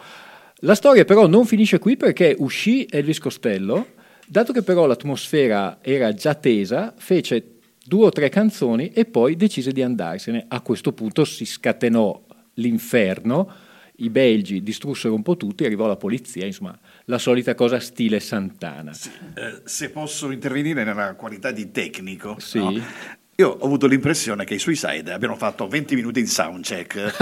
La 0.58 0.76
storia 0.76 1.04
però 1.04 1.26
non 1.26 1.44
finisce 1.44 1.80
qui 1.80 1.96
perché 1.96 2.36
uscì 2.38 2.86
Elvis 2.88 3.18
Costello, 3.18 3.94
dato 4.26 4.52
che 4.52 4.62
però 4.62 4.86
l'atmosfera 4.86 5.78
era 5.80 6.12
già 6.14 6.34
tesa, 6.34 6.94
fece 6.96 7.58
due 7.84 8.06
o 8.06 8.10
tre 8.10 8.28
canzoni 8.28 8.92
e 8.92 9.04
poi 9.04 9.36
decise 9.36 9.72
di 9.72 9.82
andarsene. 9.82 10.44
A 10.48 10.60
questo 10.60 10.92
punto 10.92 11.24
si 11.24 11.44
scatenò 11.44 12.22
l'inferno, 12.54 13.52
i 13.96 14.10
belgi 14.10 14.62
distrussero 14.62 15.14
un 15.14 15.22
po' 15.22 15.36
tutti, 15.36 15.64
arrivò 15.64 15.86
la 15.86 15.96
polizia, 15.96 16.46
insomma, 16.46 16.78
la 17.06 17.18
solita 17.18 17.54
cosa 17.54 17.80
stile 17.80 18.20
Santana. 18.20 18.92
Sì, 18.92 19.10
eh, 19.34 19.60
se 19.64 19.90
posso 19.90 20.30
intervenire 20.30 20.84
nella 20.84 21.14
qualità 21.14 21.50
di 21.50 21.70
tecnico, 21.70 22.36
sì. 22.38 22.58
no? 22.58 22.72
Io 23.36 23.48
ho 23.48 23.64
avuto 23.64 23.86
l'impressione 23.86 24.44
che 24.44 24.54
i 24.54 24.58
Suicide 24.58 25.10
abbiano 25.10 25.36
fatto 25.36 25.66
20 25.66 25.94
minuti 25.94 26.20
di 26.20 26.26
soundcheck. 26.26 27.14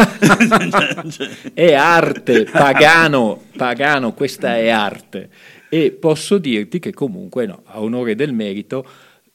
è 1.55 1.73
arte, 1.73 2.45
pagano, 2.45 3.45
pagano, 3.57 4.13
questa 4.13 4.57
è 4.57 4.69
arte. 4.71 5.31
E 5.73 5.93
posso 5.93 6.39
dirti 6.39 6.81
che 6.81 6.93
comunque, 6.93 7.47
no, 7.47 7.63
a 7.65 7.81
onore 7.81 8.17
del 8.17 8.33
merito, 8.33 8.85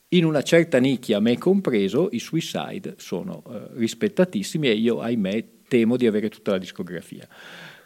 in 0.09 0.25
una 0.25 0.41
certa 0.41 0.79
nicchia, 0.79 1.21
me 1.21 1.37
compreso, 1.37 2.09
i 2.11 2.19
Suicide 2.19 2.95
sono 2.97 3.41
eh, 3.47 3.69
rispettatissimi 3.75 4.67
e 4.67 4.73
io, 4.73 4.99
ahimè, 4.99 5.45
temo 5.67 5.95
di 5.95 6.05
avere 6.05 6.27
tutta 6.29 6.51
la 6.51 6.57
discografia. 6.57 7.25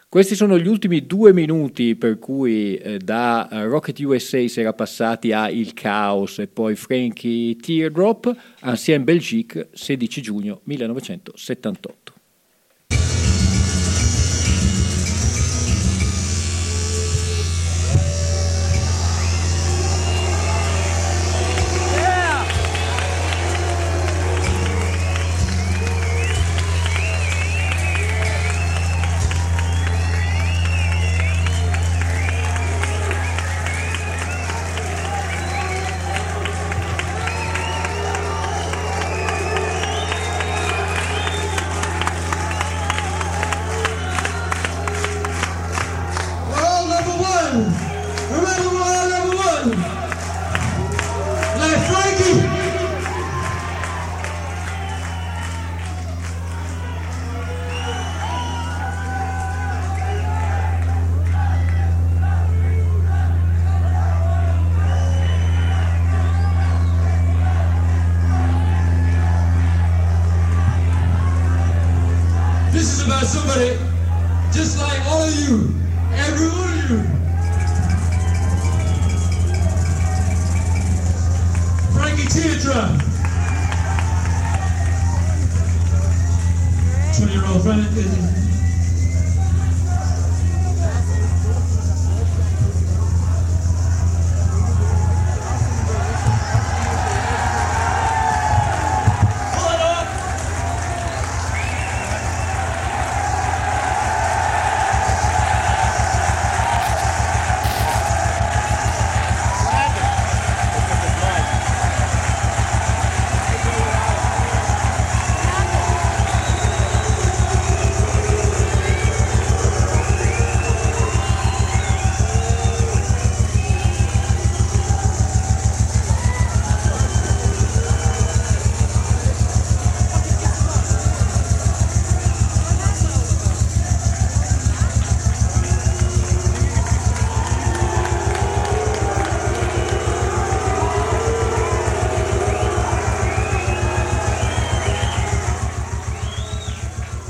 Questi 0.10 0.34
sono 0.34 0.58
gli 0.58 0.68
ultimi 0.68 1.06
due 1.06 1.32
minuti 1.32 1.96
per 1.96 2.18
cui 2.18 2.76
eh, 2.78 2.98
da 2.98 3.48
Rocket 3.52 4.00
USA 4.00 4.48
si 4.48 4.60
era 4.60 4.74
passati 4.74 5.32
a 5.32 5.52
Il 5.52 5.76
Chaos 5.76 6.40
e 6.40 6.48
poi 6.48 6.76
Frankie 6.76 7.56
Teardrop, 7.56 8.36
Ancien 8.62 9.04
Belgique, 9.04 9.70
16 9.72 10.22
giugno 10.24 10.62
1978. 10.64 12.19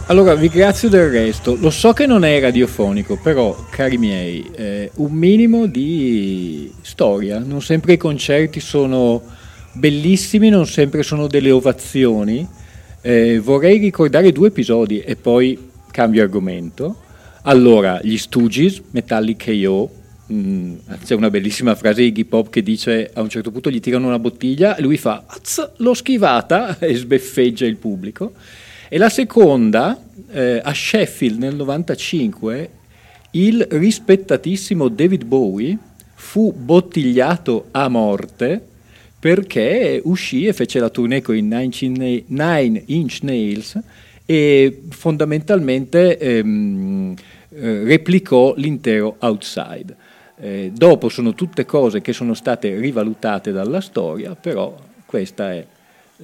Allora, 0.10 0.34
vi 0.34 0.48
ringrazio 0.48 0.90
del 0.90 1.08
resto. 1.08 1.56
Lo 1.56 1.70
so 1.70 1.94
che 1.94 2.08
non 2.08 2.24
è 2.24 2.40
radiofonico, 2.40 3.20
però, 3.22 3.56
cari 3.70 4.00
miei, 4.00 4.44
eh, 4.56 4.90
un 4.96 5.12
minimo 5.12 5.68
di 5.68 6.74
storia. 6.82 7.38
Non 7.38 7.62
sempre 7.62 7.94
i 7.94 7.98
concerti 7.98 8.60
sono 8.60 9.22
bellissimi, 9.74 10.50
non 10.50 10.66
sempre 10.66 11.04
sono 11.04 11.28
delle 11.28 11.52
ovazioni. 11.52 12.46
Eh, 13.02 13.38
vorrei 13.38 13.78
ricordare 13.78 14.32
due 14.32 14.48
episodi 14.48 15.00
e 15.00 15.16
poi 15.16 15.70
cambio 15.92 16.24
argomento. 16.24 17.04
Allora, 17.44 18.00
gli 18.02 18.18
Stooges, 18.18 18.82
Metallic 18.90 19.46
KO, 19.46 19.92
mm, 20.34 20.76
c'è 21.06 21.14
una 21.14 21.30
bellissima 21.30 21.76
frase 21.76 22.02
di 22.02 22.08
Iggy 22.08 22.24
Pop 22.24 22.50
che 22.50 22.64
dice 22.64 23.12
a 23.14 23.22
un 23.22 23.30
certo 23.30 23.52
punto 23.52 23.70
gli 23.70 23.80
tirano 23.80 24.08
una 24.08 24.18
bottiglia 24.18 24.76
e 24.76 24.82
lui 24.82 24.98
fa 24.98 25.24
l'ho 25.78 25.94
schivata 25.94 26.78
e 26.82 26.96
sbeffeggia 26.96 27.68
il 27.68 27.78
pubblico. 27.78 28.34
E 28.92 28.98
la 28.98 29.10
seconda, 29.10 30.02
eh, 30.32 30.60
a 30.64 30.74
Sheffield 30.74 31.38
nel 31.38 31.54
95, 31.54 32.70
il 33.32 33.68
rispettatissimo 33.70 34.88
David 34.88 35.26
Bowie 35.26 35.78
fu 36.16 36.52
bottigliato 36.52 37.68
a 37.70 37.88
morte 37.88 38.60
perché 39.20 40.02
uscì 40.04 40.48
e 40.48 40.54
fece 40.54 40.80
la 40.80 40.90
tournée 40.90 41.22
con 41.22 41.36
i 41.36 41.42
Nine 41.44 42.82
Inch 42.88 43.20
Nails 43.22 43.80
e 44.26 44.82
fondamentalmente 44.90 46.18
ehm, 46.18 47.14
eh, 47.50 47.84
replicò 47.84 48.56
l'intero 48.56 49.18
Outside. 49.20 49.96
Eh, 50.40 50.72
dopo 50.74 51.10
sono 51.10 51.36
tutte 51.36 51.64
cose 51.64 52.02
che 52.02 52.12
sono 52.12 52.34
state 52.34 52.76
rivalutate 52.80 53.52
dalla 53.52 53.82
storia, 53.82 54.34
però 54.34 54.76
è, 55.52 55.66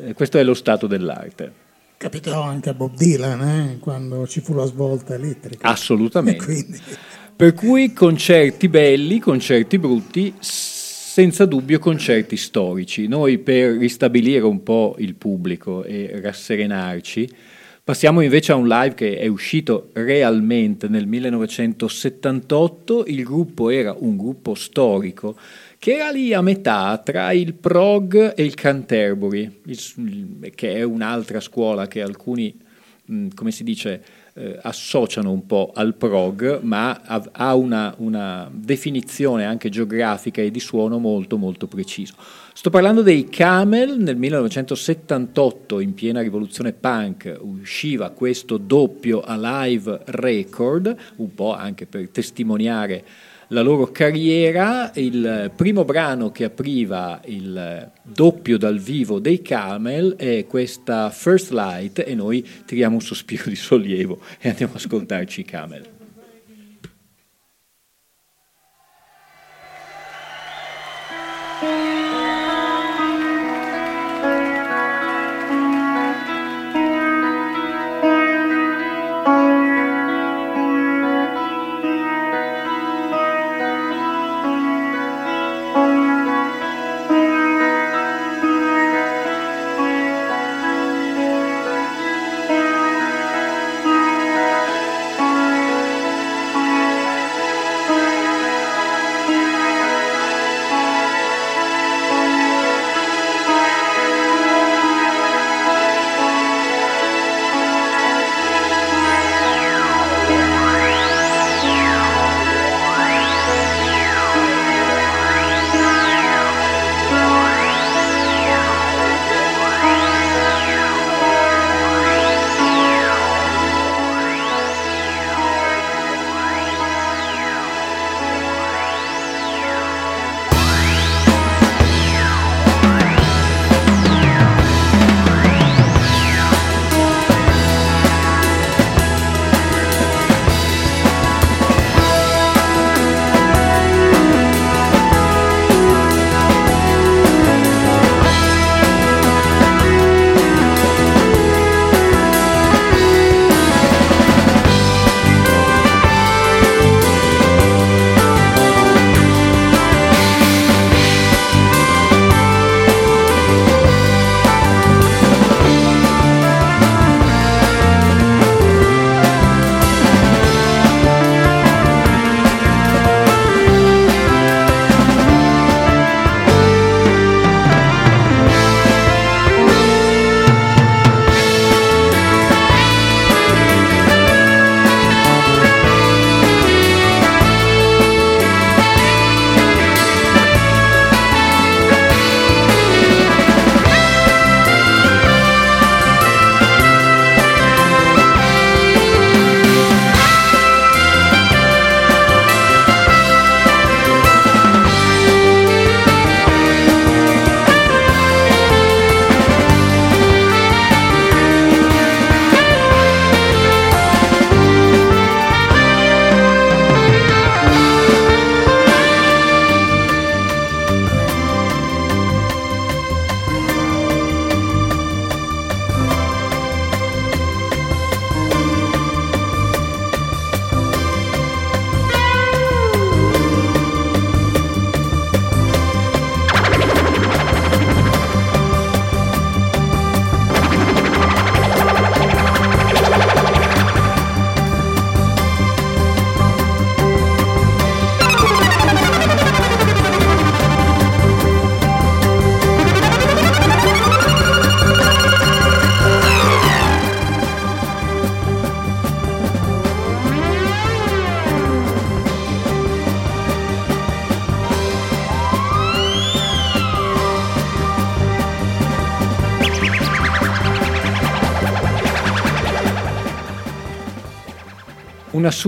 eh, 0.02 0.14
questo 0.14 0.40
è 0.40 0.44
lo 0.44 0.56
stato 0.56 0.88
dell'arte. 0.88 1.65
Capitò 1.98 2.42
anche 2.42 2.70
a 2.70 2.74
Bob 2.74 2.94
Dylan 2.96 3.42
eh, 3.42 3.78
quando 3.80 4.28
ci 4.28 4.42
fu 4.42 4.54
la 4.54 4.66
svolta 4.66 5.16
elettrica. 5.16 5.68
Assolutamente. 5.68 6.44
Per 7.36 7.54
cui 7.54 7.92
concerti 7.92 8.70
belli, 8.70 9.20
concerti 9.20 9.78
brutti, 9.78 10.34
senza 10.40 11.46
dubbio 11.46 11.80
concerti 11.80 12.38
storici. 12.38 13.08
Noi 13.08 13.38
per 13.40 13.78
ristabilire 13.78 14.46
un 14.46 14.64
po' 14.64 14.96
il 15.00 15.16
pubblico 15.16 15.84
e 15.84 16.20
rasserenarci, 16.22 17.30
passiamo 17.84 18.22
invece 18.22 18.54
a 18.54 18.56
un 18.56 18.70
live 18.70 18.96
che 18.96 19.18
è 19.18 19.28
uscito 19.28 19.90
realmente 19.94 20.88
nel 20.88 21.08
1978. 21.08 23.06
Il 23.08 23.24
gruppo 23.24 23.70
era 23.70 23.94
un 23.98 24.16
gruppo 24.16 24.56
storico 24.56 25.38
che 25.86 25.98
era 25.98 26.10
lì 26.10 26.34
a 26.34 26.42
metà 26.42 26.98
tra 26.98 27.32
il 27.32 27.54
prog 27.54 28.34
e 28.36 28.44
il 28.44 28.56
Canterbury, 28.56 29.62
che 30.56 30.74
è 30.74 30.82
un'altra 30.82 31.40
scuola 31.40 31.88
che 31.88 32.02
alcuni, 32.02 32.58
mh, 33.06 33.28
come 33.36 33.52
si 33.52 33.64
dice, 33.64 34.04
eh, 34.34 34.58
associano 34.64 35.32
un 35.32 35.46
po' 35.46 35.74
al 35.76 35.94
prog, 35.94 36.62
ma 36.62 37.02
ha, 37.04 37.54
una, 37.54 37.94
una, 38.00 38.50
definizione 38.52 39.46
anche 39.46 39.70
geografica 39.70 40.42
e 40.42 40.50
di 40.50 40.60
suono 40.60 40.98
molto 40.98 41.38
molto 41.38 41.68
preciso. 41.68 42.16
Sto 42.52 42.72
parlando 42.72 43.04
dei 43.04 43.30
Camel, 43.30 44.00
nel 44.00 44.18
1978, 44.18 45.80
in 45.82 45.94
piena 45.94 46.22
rivoluzione 46.22 46.74
punk, 46.74 47.38
usciva 47.42 48.10
questo 48.10 48.58
doppio 48.58 49.22
a 49.22 49.38
live 49.38 50.02
record, 50.06 50.96
un 51.18 51.36
po' 51.36 51.54
anche 51.54 51.86
per 51.86 52.10
testimoniare 52.10 53.04
la 53.48 53.62
loro 53.62 53.92
carriera. 53.92 54.92
Il 54.96 55.52
primo 55.56 55.86
brano 55.86 56.32
che 56.32 56.46
apriva 56.46 57.22
il 57.26 57.92
doppio 58.02 58.58
dal 58.58 58.80
vivo 58.80 59.20
dei 59.20 59.42
Camel 59.42 60.16
è 60.16 60.46
questa 60.48 61.10
First 61.10 61.52
Light 61.52 62.04
e 62.06 62.16
noi 62.16 62.48
tiriamo 62.66 62.96
un 62.96 63.02
sospiro 63.02 63.44
di 63.46 63.56
sollievo 63.56 64.20
e 64.40 64.50
andiamo 64.50 64.74
a 64.74 64.78
ascoltarci 64.78 65.42
i 65.42 65.46
Camel. 65.46 65.95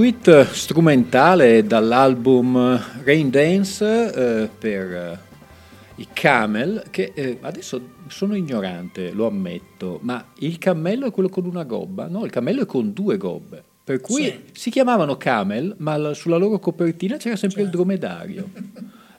Suite 0.01 0.45
strumentale 0.51 1.63
dall'album 1.65 2.79
Rain 3.03 3.31
Dance 3.31 4.43
eh, 4.43 4.47
per 4.47 4.93
eh, 4.93 5.17
i 5.95 6.07
Camel, 6.13 6.83
che 6.91 7.13
eh, 7.15 7.39
adesso 7.41 7.81
sono 8.07 8.35
ignorante, 8.35 9.09
lo 9.09 9.25
ammetto, 9.25 9.97
ma 10.03 10.23
il 10.37 10.59
cammello 10.59 11.07
è 11.07 11.11
quello 11.11 11.29
con 11.29 11.47
una 11.47 11.63
gobba? 11.63 12.05
No, 12.07 12.25
il 12.25 12.29
cammello 12.31 12.61
è 12.61 12.65
con 12.67 12.93
due 12.93 13.17
gobbe. 13.17 13.63
Per 13.83 13.99
cui 13.99 14.25
Sì. 14.25 14.39
si 14.51 14.69
chiamavano 14.69 15.17
Camel, 15.17 15.73
ma 15.79 15.97
la- 15.97 16.13
sulla 16.13 16.37
loro 16.37 16.59
copertina 16.59 17.17
c'era 17.17 17.35
sempre 17.35 17.63
il 17.63 17.69
dromedario. 17.71 18.49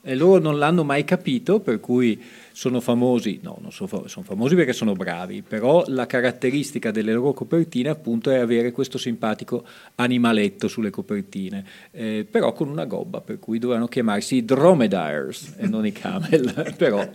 E 0.08 0.14
loro 0.14 0.40
non 0.40 0.58
l'hanno 0.58 0.84
mai 0.84 1.04
capito, 1.04 1.60
per 1.60 1.80
cui 1.80 2.18
sono 2.50 2.80
famosi, 2.80 3.40
no, 3.42 3.58
non 3.60 3.70
sono, 3.70 3.88
fa- 3.88 4.08
sono 4.08 4.24
famosi 4.24 4.54
perché 4.54 4.72
sono 4.72 4.94
bravi, 4.94 5.42
però 5.46 5.84
la 5.88 6.06
caratteristica 6.06 6.90
delle 6.90 7.12
loro 7.12 7.34
copertine 7.34 7.90
appunto 7.90 8.30
è 8.30 8.38
avere 8.38 8.72
questo 8.72 8.96
simpatico 8.96 9.66
animaletto 9.96 10.66
sulle 10.66 10.88
copertine, 10.88 11.62
eh, 11.90 12.26
però 12.28 12.54
con 12.54 12.70
una 12.70 12.86
gobba, 12.86 13.20
per 13.20 13.38
cui 13.38 13.58
dovevano 13.58 13.86
chiamarsi 13.86 14.46
dromedaires 14.46 15.56
e 15.58 15.68
non 15.68 15.84
i 15.84 15.92
camel, 15.92 16.72
però. 16.78 17.06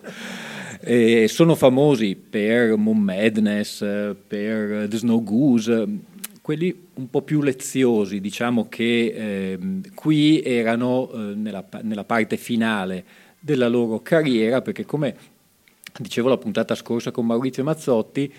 Eh, 0.86 1.28
sono 1.30 1.55
famosi 1.55 2.15
per 2.15 2.76
Moon 2.76 2.99
Madness, 2.99 3.80
per 4.28 4.88
The 4.88 4.97
Snow 4.97 5.24
Goose, 5.24 5.88
quelli 6.44 6.88
un 6.96 7.10
po' 7.10 7.22
più 7.22 7.41
leziosi, 7.41 8.20
diciamo 8.20 8.68
che 8.68 9.14
ehm, 9.16 9.94
qui 9.96 10.41
erano 10.41 11.10
eh, 11.10 11.18
nella, 11.36 11.66
nella 11.84 12.04
parte 12.04 12.36
finale 12.36 13.06
della 13.39 13.70
loro 13.70 14.02
carriera, 14.02 14.62
perché 14.62 14.84
come 14.84 15.16
dicevo 15.98 16.28
la 16.28 16.38
puntata 16.38 16.76
scorsa 16.76 17.12
con 17.12 17.26
Maurizio 17.26 17.64
Mazzotti, 17.64 18.34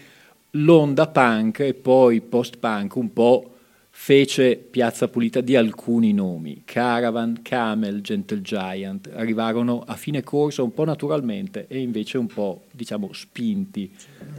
l'onda 0.51 1.07
punk 1.07 1.61
e 1.61 1.73
poi 1.73 2.21
post-punk 2.21 2.95
un 2.97 3.11
po' 3.11 3.55
fece 3.97 4.57
piazza 4.57 5.07
pulita 5.07 5.41
di 5.41 5.55
alcuni 5.55 6.13
nomi, 6.13 6.63
Caravan, 6.65 7.41
Camel, 7.43 8.03
Gentle 8.03 8.43
Giant, 8.43 9.09
arrivarono 9.15 9.83
a 9.87 9.95
fine 9.95 10.25
corsa 10.25 10.63
un 10.63 10.75
po' 10.75 10.85
naturalmente 10.85 11.67
e 11.69 11.79
invece 11.79 12.19
un 12.19 12.27
po', 12.27 12.65
diciamo, 12.73 13.13
spinti 13.13 13.91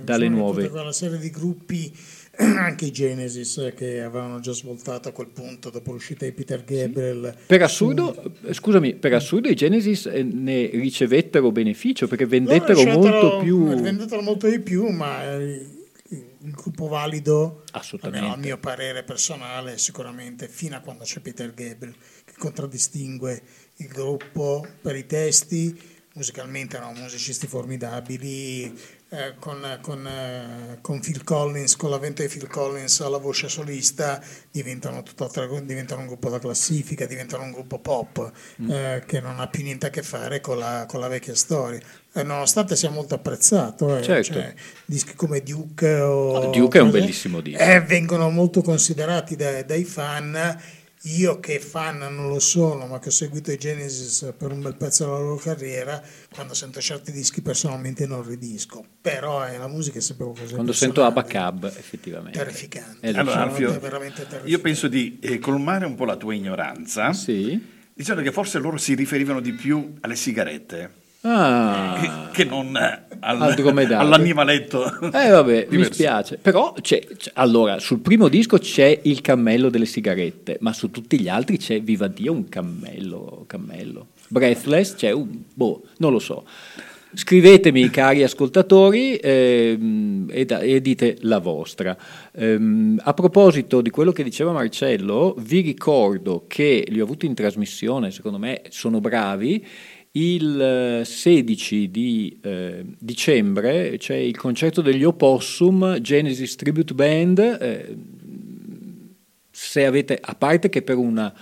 dalle 0.03 0.27
nuove. 0.27 0.63
tutta 0.63 0.73
quella 0.73 0.91
serie 0.91 1.17
di 1.17 1.29
gruppi, 1.29 1.91
anche 2.57 2.85
i 2.85 2.91
Genesis, 2.91 3.57
eh, 3.57 3.73
che 3.73 4.01
avevano 4.01 4.39
già 4.39 4.51
svoltato 4.51 5.09
a 5.09 5.11
quel 5.11 5.27
punto 5.27 5.69
dopo 5.69 5.91
l'uscita 5.91 6.25
di 6.25 6.31
Peter 6.31 6.63
Gabriel. 6.63 7.35
Per 7.45 7.61
assurdo, 7.61 8.33
eh, 8.43 8.53
scusami, 8.53 8.95
per 8.95 9.13
assurdo 9.13 9.47
i 9.49 9.55
Genesis 9.55 10.05
eh, 10.07 10.23
ne 10.23 10.67
ricevettero 10.67 11.51
beneficio 11.51 12.07
perché 12.07 12.25
vendettero 12.25 12.83
Loro 12.83 12.99
molto 12.99 13.37
più... 13.39 13.67
Vendettero 13.81 14.21
molto 14.21 14.49
di 14.49 14.59
più, 14.59 14.87
ma 14.89 15.23
eh, 15.31 15.65
il 16.45 16.51
gruppo 16.51 16.87
valido, 16.87 17.63
almeno 18.01 18.33
a 18.33 18.37
mio 18.37 18.57
parere 18.57 19.03
personale, 19.03 19.77
sicuramente 19.77 20.47
fino 20.47 20.75
a 20.75 20.79
quando 20.79 21.03
c'è 21.03 21.19
Peter 21.19 21.53
Gabriel, 21.53 21.95
che 22.23 22.33
contraddistingue 22.37 23.41
il 23.77 23.87
gruppo 23.87 24.65
per 24.81 24.95
i 24.95 25.05
testi, 25.05 25.77
musicalmente 26.13 26.77
erano 26.77 26.99
musicisti 26.99 27.47
formidabili, 27.47 28.73
eh, 29.09 29.35
con, 29.39 29.77
con, 29.81 30.05
eh, 30.07 30.77
con 30.81 30.99
Phil 30.99 31.23
Collins, 31.23 31.75
con 31.75 31.89
l'avvento 31.89 32.21
di 32.23 32.27
Phil 32.27 32.47
Collins 32.47 32.99
alla 33.01 33.17
voce 33.19 33.47
solista, 33.49 34.21
diventano, 34.51 35.03
diventano 35.63 36.01
un 36.01 36.07
gruppo 36.07 36.29
da 36.29 36.39
classifica, 36.39 37.05
diventano 37.05 37.43
un 37.43 37.51
gruppo 37.51 37.79
pop 37.79 38.31
Mm. 38.61 38.71
eh, 38.71 39.03
che 39.05 39.19
non 39.21 39.39
ha 39.39 39.47
più 39.47 39.63
niente 39.63 39.85
a 39.87 39.89
che 39.89 40.01
fare 40.03 40.39
con 40.41 40.57
la, 40.57 40.85
con 40.87 40.99
la 40.99 41.07
vecchia 41.07 41.35
storia. 41.35 41.79
Eh, 42.13 42.23
nonostante 42.23 42.75
sia 42.75 42.89
molto 42.89 43.15
apprezzato, 43.15 43.97
eh, 43.97 44.01
Certo. 44.01 44.33
cioè, 44.33 44.53
dischi 44.85 45.13
come 45.15 45.41
Duke 45.41 45.99
o 45.99 46.49
Duke 46.49 46.79
è 46.79 46.81
un 46.81 46.91
bellissimo 46.91 47.41
disco. 47.41 47.61
eh, 47.61 47.81
vengono 47.81 48.29
molto 48.29 48.61
considerati 48.61 49.35
dai- 49.35 49.65
dai 49.65 49.83
fan. 49.83 50.61
Io 51.07 51.39
che 51.39 51.59
fan 51.59 51.97
non 51.99 52.29
lo 52.29 52.39
sono, 52.39 52.87
ma 52.87 52.97
che 52.99 53.09
ho 53.09 53.11
seguito 53.11 53.51
i 53.51 53.57
Genesis 53.57 54.33
per 54.35 54.51
un 54.51 54.61
bel 54.61 54.75
pezzo 54.75 55.05
della 55.05 55.19
loro 55.19 55.35
carriera, 55.35 56.01
quando 56.33 56.55
sento 56.55 56.81
certi 56.81 57.11
dischi 57.11 57.41
personalmente 57.41 58.07
non 58.07 58.23
ridisco. 58.27 58.83
Però 59.01 59.43
è 59.43 59.57
la 59.57 59.67
musica 59.67 59.99
è 59.99 60.01
sempre 60.01 60.25
qualcosa 60.25 60.55
Quando 60.55 60.73
sento 60.73 61.03
Abacab, 61.03 61.65
effettivamente. 61.65 62.37
Terrificante. 62.39 63.05
Eh, 63.07 63.11
lo 63.11 63.19
Allora, 63.19 63.35
veramente, 63.35 63.63
Alfio, 63.65 63.79
veramente 63.79 64.15
terrificante. 64.15 64.49
io 64.49 64.59
penso 64.59 64.87
di 64.87 65.19
eh, 65.21 65.37
colmare 65.39 65.85
un 65.85 65.93
po' 65.95 66.05
la 66.05 66.15
tua 66.15 66.33
ignoranza 66.33 67.13
Sì. 67.13 67.63
dicendo 67.93 68.21
che 68.23 68.31
forse 68.31 68.57
loro 68.57 68.77
si 68.77 68.95
riferivano 68.95 69.39
di 69.41 69.53
più 69.53 69.93
alle 70.01 70.15
sigarette 70.15 71.03
Ah. 71.27 72.29
che, 72.31 72.43
non 72.43 72.75
al- 72.75 73.55
all'animaletto. 73.89 74.83
Eh 75.11 75.29
vabbè, 75.29 75.61
mi 75.69 75.77
Diverso. 75.77 75.93
spiace. 75.93 76.37
Però 76.37 76.73
c'è, 76.79 76.99
c'è- 77.17 77.31
allora, 77.35 77.79
sul 77.79 77.99
primo 77.99 78.27
disco 78.27 78.57
c'è 78.59 78.99
il 79.03 79.21
cammello 79.21 79.69
delle 79.69 79.85
sigarette, 79.85 80.57
ma 80.61 80.71
su 80.73 80.91
tutti 80.91 81.19
gli 81.19 81.27
altri 81.27 81.57
c'è, 81.57 81.81
viva 81.81 82.07
Dio, 82.07 82.31
un 82.31 82.47
cammello. 82.47 83.43
cammello. 83.47 84.07
Breathless 84.27 84.95
c'è 84.95 85.11
un... 85.11 85.27
boh, 85.53 85.83
non 85.97 86.11
lo 86.11 86.19
so. 86.19 86.45
Scrivetemi, 87.17 87.89
cari 87.89 88.23
ascoltatori, 88.23 89.15
ehm, 89.15 90.27
e, 90.29 90.43
da- 90.43 90.59
e 90.59 90.81
dite 90.81 91.15
la 91.21 91.37
vostra. 91.39 91.95
Ehm, 92.35 92.99
a 93.03 93.13
proposito 93.13 93.79
di 93.79 93.89
quello 93.89 94.11
che 94.11 94.21
diceva 94.21 94.51
Marcello, 94.51 95.33
vi 95.39 95.61
ricordo 95.61 96.43
che 96.45 96.85
li 96.89 96.99
ho 96.99 97.03
avuti 97.05 97.25
in 97.25 97.33
trasmissione, 97.33 98.11
secondo 98.11 98.37
me 98.37 98.63
sono 98.69 98.99
bravi. 98.99 99.65
Il 100.17 100.61
eh, 100.61 101.03
16 101.03 101.91
di 101.91 102.39
eh, 102.41 102.85
dicembre 102.97 103.97
c'è 103.97 104.15
il 104.15 104.37
concerto 104.37 104.81
degli 104.81 105.03
Opossum 105.03 105.99
Genesis 105.99 106.55
Tribute 106.55 106.93
Band. 106.93 107.39
eh, 107.39 107.95
se 109.51 109.85
avete, 109.85 110.17
a 110.21 110.35
parte 110.35 110.69
che 110.69 110.83
per 110.83 110.95
una 110.95 111.33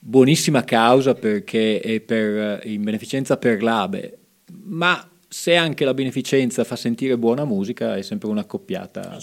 buonissima 0.00 0.64
causa 0.64 1.14
perché 1.14 1.80
è 1.80 2.00
per, 2.00 2.60
eh, 2.64 2.72
in 2.72 2.82
beneficenza 2.82 3.36
per 3.36 3.62
l'ABE, 3.62 4.18
ma 4.64 5.08
se 5.28 5.54
anche 5.54 5.84
la 5.84 5.94
beneficenza 5.94 6.64
fa 6.64 6.74
sentire 6.74 7.16
buona 7.16 7.44
musica 7.44 7.96
è 7.96 8.02
sempre 8.02 8.28
una 8.28 8.44
coppiata 8.44 9.16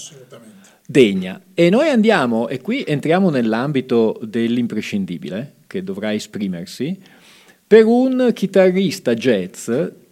degna. 0.85 1.41
E 1.53 1.69
noi 1.69 1.89
andiamo, 1.89 2.47
e 2.47 2.61
qui 2.61 2.83
entriamo 2.85 3.29
nell'ambito 3.29 4.19
dell'imprescindibile, 4.21 5.55
che 5.67 5.83
dovrà 5.83 6.13
esprimersi, 6.13 6.97
per 7.73 7.85
un 7.85 8.29
chitarrista 8.35 9.15
jazz, 9.15 9.67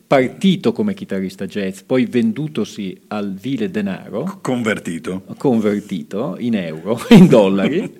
partito 0.07 0.72
come 0.72 0.95
chitarrista 0.95 1.45
jazz, 1.45 1.82
poi 1.82 2.07
vendutosi 2.07 2.99
al 3.09 3.36
vile 3.36 3.70
denaro, 3.70 4.39
Convertito. 4.41 5.22
convertito 5.38 6.38
in 6.39 6.55
euro, 6.55 6.99
in 7.14 7.28
dollari. 7.28 7.97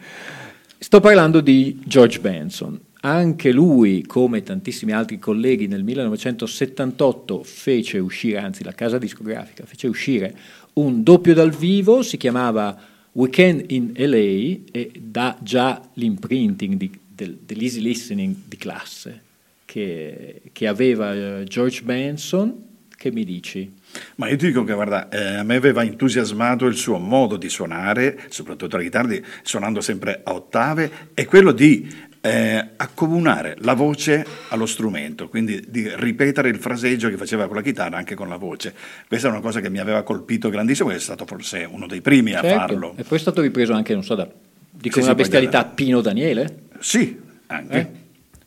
Sto 0.80 1.00
parlando 1.00 1.42
di 1.42 1.80
George 1.86 2.20
Benson. 2.20 2.80
Anche 3.02 3.52
lui, 3.52 4.04
come 4.08 4.42
tantissimi 4.42 4.94
altri 4.94 5.20
colleghi, 5.20 5.68
nel 5.68 5.84
1978 5.84 7.44
fece 7.44 8.00
uscire, 8.00 8.40
anzi 8.40 8.64
la 8.64 8.74
casa 8.74 8.98
discografica 8.98 9.64
fece 9.68 9.86
uscire 9.86 10.36
un 10.74 11.04
doppio 11.04 11.36
dal 11.36 11.52
vivo, 11.52 12.02
si 12.02 12.18
chiamava 12.18 12.76
Weekend 13.12 13.66
in 13.68 13.92
LA 13.96 14.72
e 14.72 14.92
dà 15.00 15.38
già 15.40 15.88
l'imprinting 15.94 16.74
di- 16.78 17.00
del- 17.08 17.38
dell'easy 17.46 17.80
listening 17.80 18.36
di 18.48 18.58
classe 18.58 19.30
che, 19.72 20.42
che 20.52 20.68
aveva 20.68 21.14
eh, 21.14 21.44
George 21.46 21.82
Benson. 21.84 22.68
Che 23.02 23.10
mi 23.12 23.24
dici? 23.24 23.74
Ma 24.16 24.28
io 24.28 24.36
ti 24.36 24.48
dico 24.48 24.64
che 24.66 24.74
guarda, 24.74 25.08
eh, 25.10 25.38
a 25.38 25.44
me 25.44 25.56
aveva 25.56 25.82
entusiasmato 25.82 26.66
il 26.66 26.76
suo 26.76 26.98
modo 26.98 27.38
di 27.38 27.50
suonare, 27.50 28.20
soprattutto 28.28 28.76
la 28.78 28.84
chitarra, 28.84 29.16
suonando 29.42 29.82
sempre 29.82 30.22
a 30.24 30.34
ottave, 30.34 30.92
e 31.16 31.26
quello 31.26 31.52
di 31.52 31.90
eh, 32.20 32.68
accomunare 32.76 33.56
la 33.62 33.74
voce 33.74 34.24
allo 34.50 34.68
strumento, 34.68 35.30
quindi 35.30 35.64
di 35.68 35.90
ripetere 35.96 36.50
il 36.50 36.58
fraseggio 36.58 37.10
che 37.10 37.18
faceva 37.18 37.48
con 37.48 37.56
la 37.56 37.64
chitarra 37.64 37.98
anche 37.98 38.14
con 38.14 38.28
la 38.28 38.38
voce. 38.38 38.74
Questa 39.08 39.30
è 39.30 39.32
una 39.32 39.40
cosa 39.40 39.62
che 39.62 39.70
mi 39.72 39.80
aveva 39.80 40.04
colpito 40.04 40.50
grandissimo, 40.50 40.92
è 40.92 41.00
stato 41.00 41.26
forse 41.26 41.68
uno 41.68 41.88
dei 41.88 42.02
primi 42.02 42.34
a 42.34 42.42
Certo. 42.42 42.58
farlo. 42.58 42.94
E 42.98 43.04
poi 43.04 43.18
è 43.18 43.22
stato 43.22 43.42
ripreso 43.42 43.74
anche, 43.74 43.94
non 43.94 44.04
so, 44.04 44.14
da 44.16 44.28
dico 44.70 45.00
Sì, 45.00 45.06
una 45.06 45.16
sì, 45.16 45.18
bestialità, 45.18 45.66
Pino 45.66 46.02
Daniele? 46.02 46.56
Sì, 46.80 47.18
anche. 47.48 47.78
Eh? 47.80 48.01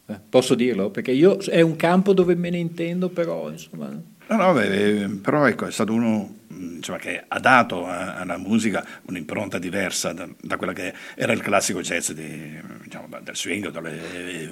Eh, 0.06 0.20
Posso 0.28 0.54
dirlo? 0.54 0.90
Perché 0.90 1.12
io 1.12 1.38
è 1.38 1.60
un 1.60 1.76
campo 1.76 2.12
dove 2.12 2.34
me 2.34 2.50
ne 2.50 2.58
intendo, 2.58 3.08
però 3.08 3.50
insomma. 3.50 3.88
No, 4.26 4.36
no, 4.36 4.52
beh, 4.54 5.02
eh, 5.02 5.08
però 5.20 5.46
ecco, 5.46 5.66
è 5.66 5.70
stato 5.70 5.92
uno 5.92 6.36
mh, 6.48 6.76
insomma, 6.76 6.98
che 6.98 7.24
ha 7.26 7.38
dato 7.40 7.86
a- 7.86 8.16
alla 8.16 8.38
musica 8.38 8.84
un'impronta 9.06 9.58
diversa 9.58 10.12
da, 10.14 10.26
da 10.40 10.56
quella 10.56 10.72
che 10.72 10.94
era 11.14 11.32
il 11.34 11.40
classico 11.42 11.80
jazz 11.82 12.10
di, 12.12 12.58
diciamo, 12.82 13.06
del 13.22 13.36
swing, 13.36 13.70
eh, 13.86 14.50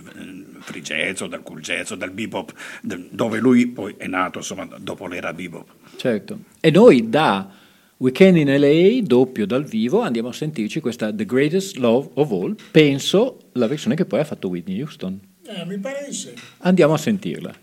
free 0.60 0.82
jazz 0.82 1.20
o 1.22 1.26
dal 1.26 1.42
cool 1.42 1.60
jazz 1.60 1.90
o 1.90 1.94
dal 1.96 2.10
bebop, 2.10 2.52
del- 2.82 3.08
dove 3.10 3.38
lui 3.38 3.66
poi 3.66 3.94
è 3.96 4.06
nato 4.06 4.38
insomma, 4.38 4.66
dopo 4.78 5.06
l'era 5.06 5.32
bebop. 5.32 5.66
Certo. 5.96 6.38
E 6.60 6.70
noi 6.70 7.08
da 7.08 7.50
Weekend 7.98 8.36
in 8.36 8.48
LA, 8.54 9.00
doppio 9.06 9.46
dal 9.46 9.64
vivo, 9.64 10.00
andiamo 10.02 10.28
a 10.28 10.32
sentirci 10.32 10.80
questa 10.80 11.14
The 11.14 11.24
Greatest 11.24 11.76
Love 11.76 12.10
of 12.14 12.30
All, 12.30 12.56
penso 12.70 13.38
la 13.52 13.66
versione 13.66 13.94
che 13.96 14.04
poi 14.04 14.20
ha 14.20 14.24
fatto 14.24 14.48
Whitney 14.48 14.80
Houston. 14.80 15.18
Eh, 15.54 15.64
mi 15.66 15.78
pare 15.78 16.06
di 16.08 16.14
sì. 16.14 16.32
Andiamo 16.58 16.94
a 16.94 16.98
sentirla. 16.98 17.54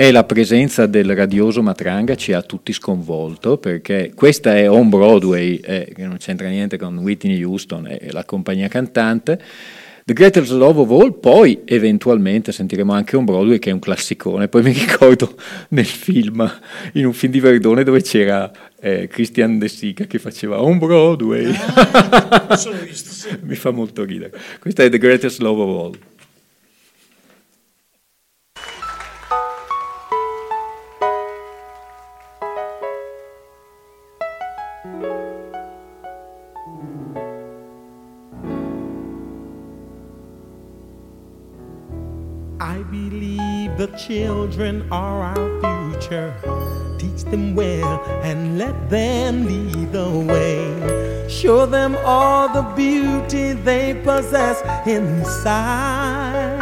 E 0.00 0.12
la 0.12 0.24
presenza 0.24 0.86
del 0.86 1.14
radioso 1.14 1.62
Matranga 1.62 2.14
ci 2.14 2.32
ha 2.32 2.40
tutti 2.40 2.72
sconvolto 2.72 3.58
perché 3.58 4.12
questa 4.14 4.56
è 4.56 4.66
on 4.66 4.88
Broadway, 4.88 5.56
eh, 5.56 5.92
che 5.94 6.06
non 6.06 6.16
c'entra 6.16 6.48
niente 6.48 6.78
con 6.78 6.96
Whitney 6.96 7.42
Houston 7.42 7.86
e 7.86 8.10
la 8.10 8.24
compagnia 8.24 8.66
cantante. 8.68 9.38
The 10.06 10.14
Greatest 10.14 10.52
Love 10.52 10.80
of 10.80 10.90
All, 10.90 11.20
poi 11.20 11.60
eventualmente 11.66 12.50
sentiremo 12.50 12.94
anche 12.94 13.14
un 13.18 13.26
Broadway 13.26 13.58
che 13.58 13.68
è 13.68 13.72
un 13.74 13.78
classicone, 13.78 14.48
poi 14.48 14.62
mi 14.62 14.72
ricordo 14.72 15.34
nel 15.68 15.84
film, 15.84 16.50
in 16.94 17.04
un 17.04 17.12
film 17.12 17.32
di 17.32 17.40
Verdone 17.40 17.84
dove 17.84 18.00
c'era 18.00 18.50
eh, 18.80 19.06
Christian 19.06 19.58
De 19.58 19.68
Sica 19.68 20.04
che 20.04 20.18
faceva 20.18 20.62
un 20.62 20.78
Broadway, 20.78 21.52
Ah, 21.54 22.56
Sono 22.56 22.78
visto, 22.78 23.10
sì. 23.10 23.28
mi 23.44 23.54
fa 23.54 23.70
molto 23.70 24.02
ridere. 24.04 24.32
Questa 24.60 24.82
è 24.82 24.88
The 24.88 24.96
Greatest 24.96 25.40
Love 25.40 25.60
of 25.60 25.84
All. 25.84 25.98
I 42.60 42.82
believe 42.90 43.78
the 43.78 43.86
children 43.96 44.86
are 44.92 45.22
our 45.22 45.94
future. 45.94 46.34
Teach 46.98 47.24
them 47.24 47.54
well 47.54 48.04
and 48.22 48.58
let 48.58 48.90
them 48.90 49.46
lead 49.46 49.92
the 49.92 50.10
way. 50.10 51.26
Show 51.26 51.64
them 51.64 51.96
all 52.04 52.52
the 52.52 52.60
beauty 52.76 53.54
they 53.54 53.94
possess 54.04 54.60
inside. 54.86 56.60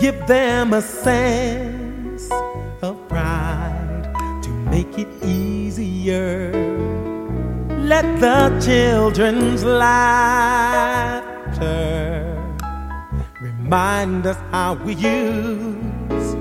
Give 0.00 0.26
them 0.26 0.72
a 0.72 0.82
sense 0.82 2.28
of 2.82 2.96
pride 3.08 4.10
to 4.42 4.50
make 4.68 4.98
it 4.98 5.06
easier. 5.24 6.50
Let 7.78 8.18
the 8.20 8.50
children's 8.66 9.62
laughter 9.62 10.72
remind 13.72 14.26
us 14.26 14.36
how 14.50 14.74
we 14.74 14.92
used 14.92 16.36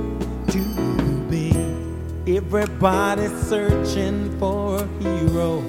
to 0.51 1.25
be. 1.29 1.55
Everybody's 2.27 3.31
searching 3.47 4.37
for 4.37 4.83
a 4.83 4.87
hero. 5.01 5.63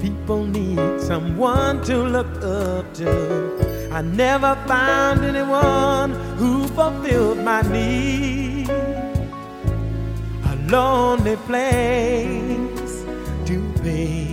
People 0.00 0.44
need 0.44 1.00
someone 1.00 1.82
to 1.82 1.96
look 1.96 2.32
up 2.44 2.94
to. 2.94 3.90
I 3.90 4.02
never 4.02 4.54
found 4.68 5.24
anyone 5.24 6.12
who 6.38 6.68
fulfilled 6.68 7.38
my 7.38 7.62
need. 7.62 8.70
A 8.70 10.54
lonely 10.68 11.34
place 11.48 13.04
to 13.46 13.58
be. 13.82 14.28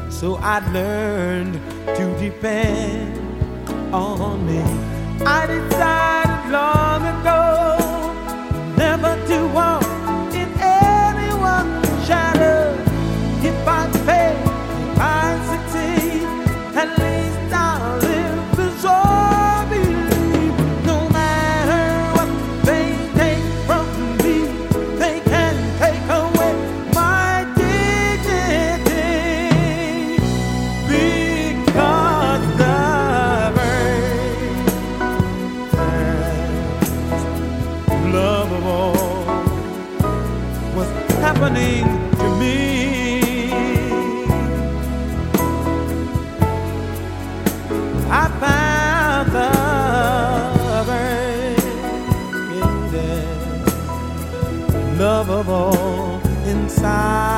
And 0.00 0.10
so 0.10 0.36
I 0.36 0.56
learned 0.72 1.60
to 1.98 2.18
depend 2.18 3.12
on 3.92 4.46
me. 4.46 4.95
I 5.24 5.46
decided 5.46 6.52
long 6.52 7.02
ago 7.06 7.85
all 56.68 57.35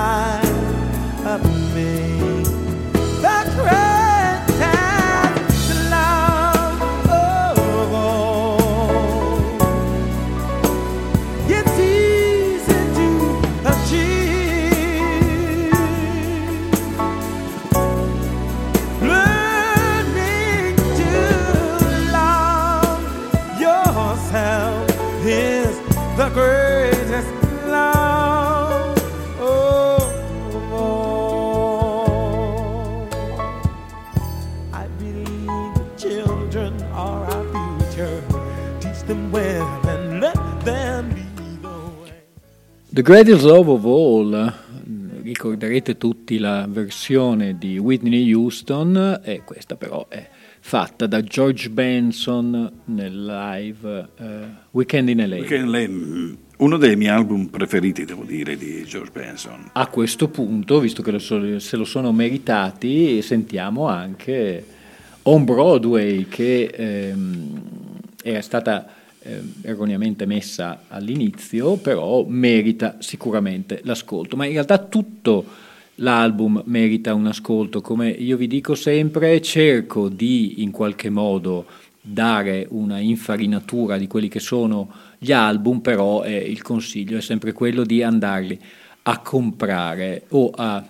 Greatest 43.08 43.42
Love 43.42 43.70
of 43.70 43.84
All, 43.86 44.52
ricorderete 45.22 45.96
tutti 45.96 46.36
la 46.36 46.66
versione 46.68 47.56
di 47.56 47.78
Whitney 47.78 48.34
Houston, 48.34 49.22
e 49.24 49.40
questa 49.46 49.76
però 49.76 50.08
è 50.10 50.28
fatta 50.60 51.06
da 51.06 51.22
George 51.22 51.70
Benson 51.70 52.70
nel 52.84 53.24
live 53.24 54.08
eh, 54.14 54.24
Weekend 54.72 55.08
in 55.08 55.26
LA. 55.26 55.36
Weekend 55.36 55.68
Lane, 55.70 56.36
uno 56.58 56.76
dei 56.76 56.96
miei 56.96 57.14
album 57.14 57.46
preferiti, 57.46 58.04
devo 58.04 58.24
dire, 58.24 58.58
di 58.58 58.84
George 58.84 59.10
Benson. 59.10 59.70
A 59.72 59.86
questo 59.86 60.28
punto, 60.28 60.78
visto 60.78 61.00
che 61.00 61.10
lo 61.10 61.18
so- 61.18 61.58
se 61.58 61.76
lo 61.78 61.84
sono 61.86 62.12
meritati, 62.12 63.22
sentiamo 63.22 63.86
anche 63.86 64.66
On 65.22 65.46
Broadway 65.46 66.26
che 66.28 66.64
ehm, 66.64 67.62
era 68.22 68.42
stata 68.42 68.97
ehm, 69.20 69.54
erroneamente 69.62 70.26
messa 70.26 70.84
all'inizio, 70.88 71.76
però 71.76 72.24
merita 72.26 72.96
sicuramente 73.00 73.80
l'ascolto. 73.84 74.36
Ma 74.36 74.46
in 74.46 74.52
realtà 74.52 74.78
tutto 74.78 75.44
l'album 75.96 76.62
merita 76.66 77.14
un 77.14 77.26
ascolto, 77.26 77.80
come 77.80 78.08
io 78.08 78.36
vi 78.36 78.46
dico 78.46 78.74
sempre, 78.74 79.40
cerco 79.40 80.08
di 80.08 80.62
in 80.62 80.70
qualche 80.70 81.10
modo 81.10 81.66
dare 82.00 82.66
una 82.70 82.98
infarinatura 82.98 83.98
di 83.98 84.06
quelli 84.06 84.28
che 84.28 84.40
sono 84.40 84.90
gli 85.18 85.32
album, 85.32 85.80
però 85.80 86.22
eh, 86.22 86.36
il 86.36 86.62
consiglio 86.62 87.18
è 87.18 87.20
sempre 87.20 87.52
quello 87.52 87.84
di 87.84 88.02
andarli 88.02 88.58
a 89.02 89.18
comprare 89.20 90.24
o 90.30 90.50
a... 90.54 90.86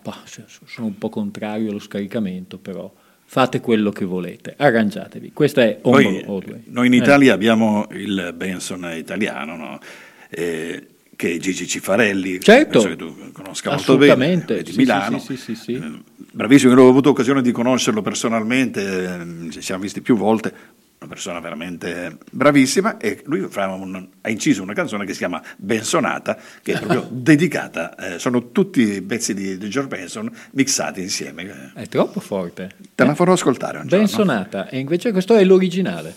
sono 0.64 0.86
un 0.86 0.98
po' 0.98 1.08
contrario 1.08 1.70
allo 1.70 1.78
scaricamento, 1.78 2.58
però 2.58 2.92
fate 3.30 3.60
quello 3.60 3.90
che 3.90 4.06
volete, 4.06 4.54
arrangiatevi. 4.56 5.32
Questa 5.34 5.60
è 5.62 5.78
On 5.82 6.02
Noi, 6.02 6.24
noi 6.70 6.86
in 6.86 6.94
Eh. 6.94 6.96
Italia 6.96 7.34
abbiamo 7.34 7.86
il 7.92 8.32
Benson 8.34 8.90
italiano, 8.96 9.54
no? 9.54 9.78
Eh, 10.30 10.86
che 11.14 11.34
è 11.34 11.36
Gigi 11.36 11.66
Cifarelli, 11.66 12.40
Certo. 12.40 12.80
che 12.80 12.96
tu 12.96 13.14
conosca 13.32 13.70
molto 13.70 13.98
bene, 13.98 14.12
Assolutamente, 14.12 14.58
è 14.58 14.62
di 14.62 14.72
sì, 14.72 14.78
Milano. 14.78 15.18
sì, 15.18 15.36
sì, 15.36 15.54
sì, 15.54 15.62
sì. 15.62 15.72
Eh, 15.74 16.16
Bravissimo, 16.30 16.72
io 16.72 16.80
ho 16.82 16.88
avuto 16.88 17.10
occasione 17.10 17.42
di 17.42 17.52
conoscerlo 17.52 18.00
personalmente, 18.00 18.80
eh, 19.46 19.50
ci 19.50 19.60
siamo 19.60 19.82
visti 19.82 20.00
più 20.00 20.16
volte, 20.16 20.52
una 21.00 21.08
persona 21.08 21.38
veramente 21.38 22.18
bravissima 22.30 22.96
e 22.96 23.22
lui 23.26 23.40
un- 23.40 24.08
ha 24.20 24.30
inciso 24.30 24.62
una 24.62 24.74
canzone 24.74 25.04
che 25.04 25.12
si 25.12 25.18
chiama 25.18 25.40
Bensonata, 25.56 26.36
che 26.62 26.72
è 26.72 26.78
proprio 26.78 27.06
dedicata, 27.12 27.94
eh, 27.94 28.18
sono 28.18 28.50
tutti 28.50 29.00
pezzi 29.02 29.32
di, 29.32 29.58
di 29.58 29.68
George 29.68 29.96
Benson 29.96 30.30
mixati 30.52 31.00
insieme. 31.00 31.72
È 31.74 31.86
troppo 31.86 32.20
forte. 32.20 32.70
Te 32.94 33.04
la 33.04 33.14
farò 33.14 33.32
ascoltare 33.32 33.78
un 33.78 33.86
giorno. 33.86 34.04
Ben 34.04 34.12
sonata, 34.12 34.68
e 34.68 34.78
invece 34.78 35.12
questo 35.12 35.36
è 35.36 35.44
l'originale. 35.44 36.14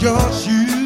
Your 0.00 0.32
shoes. 0.32 0.79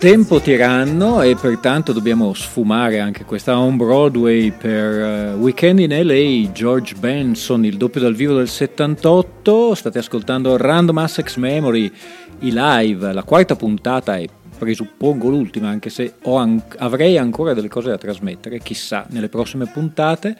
Tempo 0.00 0.40
tiranno 0.40 1.20
e 1.20 1.36
pertanto 1.36 1.92
dobbiamo 1.92 2.32
sfumare 2.32 3.00
anche 3.00 3.26
questa 3.26 3.58
on 3.58 3.76
Broadway 3.76 4.50
per 4.50 4.98
eh, 4.98 5.32
Weekend 5.34 5.78
in 5.80 5.90
LA, 5.90 6.50
George 6.52 6.94
Benson, 6.94 7.66
il 7.66 7.76
doppio 7.76 8.00
dal 8.00 8.14
vivo 8.14 8.34
del 8.34 8.48
78. 8.48 9.74
State 9.74 9.98
ascoltando 9.98 10.56
Random 10.56 10.96
Access 10.96 11.36
Memory, 11.36 11.92
i 12.38 12.50
live, 12.50 13.12
la 13.12 13.22
quarta 13.24 13.56
puntata 13.56 14.16
e 14.16 14.26
presuppongo 14.56 15.28
l'ultima, 15.28 15.68
anche 15.68 15.90
se 15.90 16.14
an- 16.24 16.62
avrei 16.78 17.18
ancora 17.18 17.52
delle 17.52 17.68
cose 17.68 17.90
da 17.90 17.98
trasmettere, 17.98 18.58
chissà, 18.60 19.04
nelle 19.10 19.28
prossime 19.28 19.66
puntate. 19.66 20.34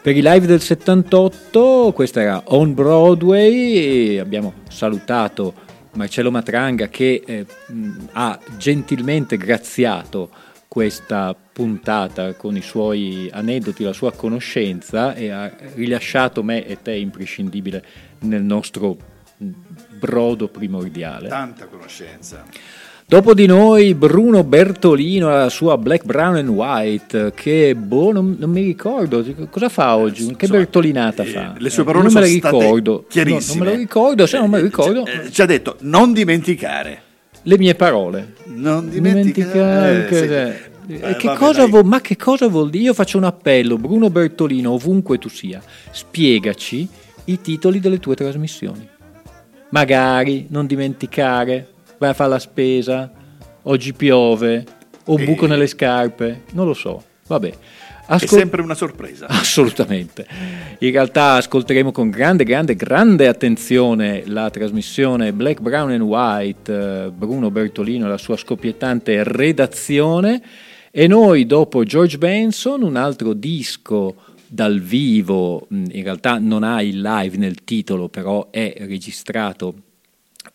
Per 0.00 0.16
i 0.16 0.22
live 0.22 0.46
del 0.46 0.60
78, 0.60 1.90
questa 1.96 2.20
era 2.20 2.40
On 2.44 2.72
Broadway, 2.74 4.14
e 4.14 4.20
abbiamo 4.20 4.52
salutato 4.68 5.66
Marcello 5.92 6.30
Matranga 6.30 6.88
che 6.88 7.22
eh, 7.24 7.46
ha 8.12 8.38
gentilmente 8.56 9.36
graziato 9.36 10.30
questa 10.68 11.34
puntata 11.34 12.34
con 12.34 12.56
i 12.56 12.62
suoi 12.62 13.28
aneddoti, 13.32 13.82
la 13.82 13.92
sua 13.92 14.12
conoscenza 14.12 15.14
e 15.14 15.30
ha 15.30 15.52
rilasciato 15.74 16.44
me 16.44 16.64
e 16.64 16.80
te 16.80 16.94
imprescindibile 16.94 17.84
nel 18.20 18.42
nostro 18.42 18.96
brodo 19.36 20.48
primordiale. 20.48 21.28
Tanta 21.28 21.66
conoscenza. 21.66 22.44
Dopo 23.10 23.34
di 23.34 23.46
noi 23.46 23.94
Bruno 23.96 24.44
Bertolino 24.44 25.30
la 25.30 25.48
sua 25.48 25.76
Black, 25.76 26.04
Brown 26.04 26.36
and 26.36 26.48
White 26.48 27.32
che 27.34 27.74
boh 27.74 28.12
non, 28.12 28.36
non 28.38 28.50
mi 28.50 28.62
ricordo 28.62 29.26
cosa 29.50 29.68
fa 29.68 29.96
oggi, 29.96 30.26
che 30.36 30.44
Insomma, 30.44 30.58
bertolinata 30.60 31.24
eh, 31.24 31.26
fa? 31.26 31.54
le 31.58 31.70
sue 31.70 31.82
Eh, 31.82 31.86
parole 31.86 32.04
non 32.04 32.12
me 32.12 32.20
sono 32.20 32.32
le 32.32 32.38
state 32.38 32.56
ricordo, 32.56 33.04
chiarissime. 33.08 33.58
No, 33.58 33.64
non 33.64 33.66
me 33.66 33.72
le 33.72 33.82
ricordo, 33.82 34.26
se 34.26 34.38
non 34.38 34.48
me 34.50 34.56
le 34.58 34.62
ricordo 34.62 35.06
Eh, 35.06 35.32
ci 35.32 35.42
ha 35.42 35.46
detto 35.46 35.76
non 35.80 36.12
dimenticare. 36.12 37.02
le 37.42 37.58
mie 37.58 37.74
parole. 37.74 38.34
Non 38.44 38.88
Dimenticare 38.88 40.04
dimenticare. 40.04 40.06
che- 40.06 40.16
sì. 40.86 40.92
eh, 40.94 41.08
Eh, 41.10 41.16
che 41.16 41.34
cosa 41.34 41.66
vuol- 41.66 41.84
ma 41.86 42.00
che 42.00 42.16
cosa 42.16 42.46
vuol 42.46 42.70
dire? 42.70 42.84
Io 42.84 42.94
faccio 42.94 43.16
un 43.18 43.24
appello, 43.24 43.76
Bruno 43.76 44.08
Bertolino, 44.08 44.70
ovunque 44.70 45.18
tu 45.18 45.28
sia, 45.28 45.60
spiegaci 45.90 46.86
i 47.24 47.40
titoli 47.40 47.80
delle 47.80 47.98
tue 47.98 48.14
trasmissioni. 48.14 48.86
Magari, 49.70 50.46
non 50.50 50.66
dimenticare, 50.66 51.66
vai 52.00 52.10
a 52.10 52.14
fare 52.14 52.30
la 52.30 52.38
spesa, 52.38 53.12
oggi 53.64 53.92
piove, 53.92 54.64
o 55.04 55.14
un 55.14 55.20
E- 55.20 55.24
buco 55.26 55.46
nelle 55.46 55.66
scarpe, 55.66 56.44
non 56.52 56.66
lo 56.66 56.72
so. 56.72 57.04
Vabbè. 57.26 57.48
È 57.48 58.14
Ascol- 58.14 58.38
sempre 58.40 58.62
una 58.62 58.74
sorpresa. 58.74 59.26
Assolutamente. 59.28 60.26
In 60.78 60.90
realtà 60.90 61.34
ascolteremo 61.34 61.92
con 61.92 62.08
grande, 62.08 62.44
grande, 62.44 62.74
grande 62.74 63.28
attenzione 63.28 64.24
la 64.26 64.48
trasmissione 64.48 65.32
Black, 65.34 65.60
Brown 65.60 65.90
and 65.90 66.00
White, 66.00 67.04
eh, 67.06 67.10
Bruno 67.10 67.50
Bertolino 67.50 68.06
e 68.06 68.08
la 68.08 68.18
sua 68.18 68.36
scoppiettante 68.38 69.22
redazione. 69.22 70.42
E 70.90 71.06
noi, 71.06 71.44
dopo 71.46 71.84
George 71.84 72.16
Benson, 72.16 72.82
un 72.82 72.96
altro 72.96 73.34
disco 73.34 74.16
dal 74.48 74.80
vivo, 74.80 75.66
mh, 75.68 75.84
in 75.92 76.02
realtà 76.02 76.38
non 76.38 76.62
ha 76.64 76.82
il 76.82 77.00
live 77.00 77.36
nel 77.36 77.62
titolo, 77.62 78.08
però 78.08 78.48
è 78.50 78.74
registrato 78.78 79.74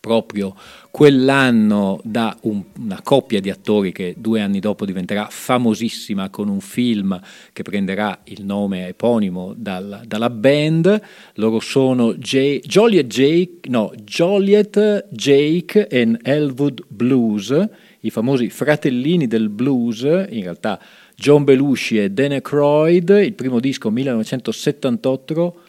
proprio 0.00 0.54
quell'anno 0.90 2.00
da 2.02 2.36
un- 2.42 2.62
una 2.78 3.00
coppia 3.02 3.40
di 3.40 3.50
attori 3.50 3.92
che 3.92 4.14
due 4.16 4.40
anni 4.40 4.60
dopo 4.60 4.84
diventerà 4.84 5.28
famosissima 5.30 6.28
con 6.30 6.48
un 6.48 6.60
film 6.60 7.20
che 7.52 7.62
prenderà 7.62 8.20
il 8.24 8.44
nome 8.44 8.88
eponimo 8.88 9.54
dal- 9.56 10.02
dalla 10.06 10.30
band. 10.30 11.00
Loro 11.34 11.60
sono 11.60 12.14
J- 12.14 12.60
Joliet 12.66 13.06
Jake, 13.06 13.68
no, 13.68 13.92
Joliet 14.04 15.06
Jake 15.10 15.86
and 15.90 16.18
Elwood 16.22 16.82
Blues, 16.88 17.68
i 18.00 18.10
famosi 18.10 18.48
fratellini 18.50 19.26
del 19.26 19.48
blues, 19.48 20.00
in 20.02 20.42
realtà 20.42 20.80
John 21.14 21.44
Belushi 21.44 21.98
e 21.98 22.10
Dan 22.10 22.32
Aykroyd, 22.32 23.08
il 23.24 23.34
primo 23.34 23.60
disco 23.60 23.90
1978 23.90 25.60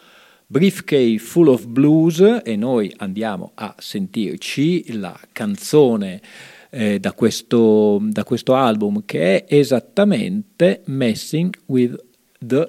Briefcase 0.50 1.18
Full 1.18 1.50
of 1.50 1.66
Blues 1.66 2.42
e 2.42 2.56
noi 2.56 2.94
andiamo 3.00 3.52
a 3.56 3.76
sentirci 3.78 4.94
la 4.98 5.20
canzone 5.34 6.22
eh, 6.70 7.02
da, 7.02 7.12
questo, 7.12 8.00
da 8.02 8.24
questo 8.24 8.56
album 8.56 9.04
che 9.06 9.44
è 9.44 9.54
esattamente 9.54 10.84
Messing 10.86 11.54
with 11.66 12.02
the 12.40 12.66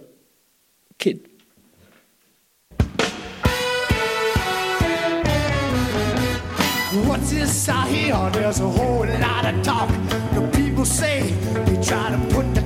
Kid. 0.96 1.20
What's 7.06 7.30
this 7.30 7.68
I 7.68 7.86
hear? 7.86 8.30
There's 8.32 8.58
a 8.58 8.66
whole 8.66 9.06
lot 9.06 9.44
of 9.44 9.62
talk. 9.62 9.88
The 10.34 10.40
people 10.50 10.84
say 10.84 11.32
they 11.64 11.80
try 11.80 12.10
to 12.10 12.18
put 12.34 12.57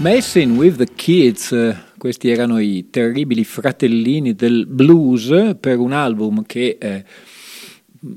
Messing 0.00 0.56
with 0.56 0.76
the 0.76 0.86
Kids, 0.94 1.50
eh, 1.50 1.76
questi 1.98 2.30
erano 2.30 2.60
i 2.60 2.86
terribili 2.88 3.42
fratellini 3.42 4.36
del 4.36 4.64
blues 4.64 5.56
per 5.58 5.78
un 5.80 5.90
album 5.90 6.44
che 6.46 6.78
eh, 6.80 7.04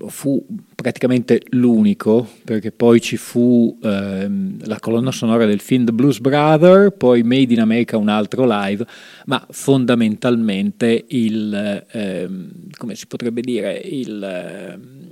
fu 0.06 0.46
praticamente 0.76 1.42
l'unico, 1.50 2.30
perché 2.46 2.72
poi 2.72 3.02
ci 3.02 3.18
fu 3.18 3.80
ehm, 3.82 4.60
la 4.66 4.80
colonna 4.80 5.12
sonora 5.12 5.48
del 5.48 5.60
film 5.60 5.86
The 5.86 5.92
Blues 5.92 6.20
Brother, 6.20 6.92
poi 6.92 7.24
Made 7.24 7.52
in 7.52 7.62
America 7.62 7.98
un 7.98 8.10
altro 8.10 8.46
live, 8.48 8.86
ma 9.26 9.44
fondamentalmente 9.50 11.06
il, 11.08 11.84
ehm, 11.90 12.52
come 12.78 12.94
si 12.94 13.08
potrebbe 13.08 13.42
dire, 13.42 13.74
il... 13.74 15.10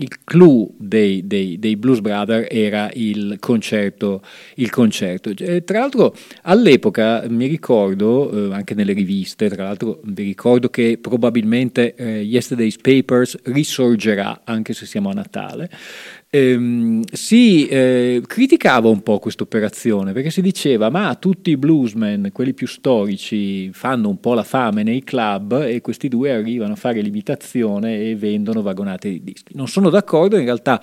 il 0.00 0.24
clou 0.24 0.74
dei, 0.78 1.26
dei- 1.26 1.58
dei 1.58 1.76
Blues 1.76 2.00
Brothers 2.00 2.48
era 2.50 2.90
il 2.94 3.36
concerto. 3.38 4.22
Il 4.56 4.70
concerto. 4.70 5.30
Eh, 5.36 5.62
tra 5.64 5.80
l'altro 5.80 6.14
all'epoca 6.42 7.24
mi 7.28 7.46
ricordo, 7.46 8.50
eh, 8.50 8.54
anche 8.54 8.74
nelle 8.74 8.92
riviste, 8.92 9.48
tra 9.48 9.64
l'altro 9.64 10.00
vi 10.04 10.24
ricordo 10.24 10.68
che 10.68 10.98
probabilmente 11.00 11.94
eh, 11.94 12.20
Yesterday's 12.20 12.76
Papers 12.76 13.38
risorgerà 13.44 14.40
anche 14.44 14.72
se 14.72 14.86
siamo 14.86 15.10
a 15.10 15.14
Natale. 15.14 15.70
Ehm, 16.30 17.02
si 17.12 17.66
eh, 17.66 18.22
criticava 18.26 18.88
un 18.88 19.02
po' 19.02 19.18
questa 19.18 19.42
operazione 19.42 20.12
perché 20.12 20.30
si 20.30 20.40
diceva 20.40 20.88
ma 20.88 21.14
tutti 21.16 21.50
i 21.50 21.56
bluesmen, 21.56 22.30
quelli 22.32 22.54
più 22.54 22.66
storici, 22.66 23.72
fanno 23.72 24.08
un 24.08 24.20
po' 24.20 24.34
la 24.34 24.44
fame 24.44 24.82
nei 24.82 25.02
club 25.02 25.64
e 25.66 25.80
questi 25.80 26.08
due 26.08 26.32
arrivano 26.32 26.74
a 26.74 26.76
fare 26.76 27.00
l'imitazione 27.00 28.08
e 28.08 28.16
vendono 28.16 28.62
vagonate 28.62 29.10
di 29.10 29.22
dischi. 29.22 29.56
Non 29.56 29.68
sono 29.68 29.90
d'accordo, 29.90 30.38
in 30.38 30.44
realtà 30.44 30.80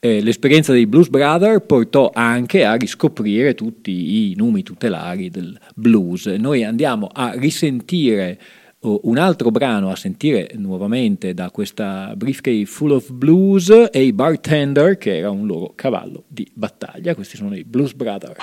eh, 0.00 0.20
l'esperienza 0.20 0.72
dei 0.72 0.86
Blues 0.86 1.08
Brothers 1.08 1.62
portò 1.64 2.10
anche 2.12 2.64
a 2.64 2.74
riscoprire 2.74 3.54
tutti 3.54 4.30
i 4.30 4.34
numi 4.36 4.64
tutelari 4.64 5.30
del 5.30 5.56
blues. 5.76 6.26
Noi 6.26 6.64
andiamo 6.64 7.08
a 7.12 7.32
risentire 7.36 8.36
un 8.82 9.18
altro 9.18 9.50
brano, 9.50 9.90
a 9.90 9.96
sentire 9.96 10.50
nuovamente 10.56 11.34
da 11.34 11.50
questa 11.50 12.14
briefcase 12.16 12.64
Full 12.66 12.90
of 12.90 13.10
Blues 13.12 13.88
e 13.90 14.02
i 14.02 14.12
Bartender, 14.12 14.98
che 14.98 15.18
era 15.18 15.30
un 15.30 15.46
loro 15.46 15.72
cavallo 15.74 16.24
di 16.26 16.50
battaglia. 16.52 17.14
Questi 17.14 17.36
sono 17.36 17.54
i 17.54 17.64
Blues 17.64 17.92
Brothers. 17.94 18.38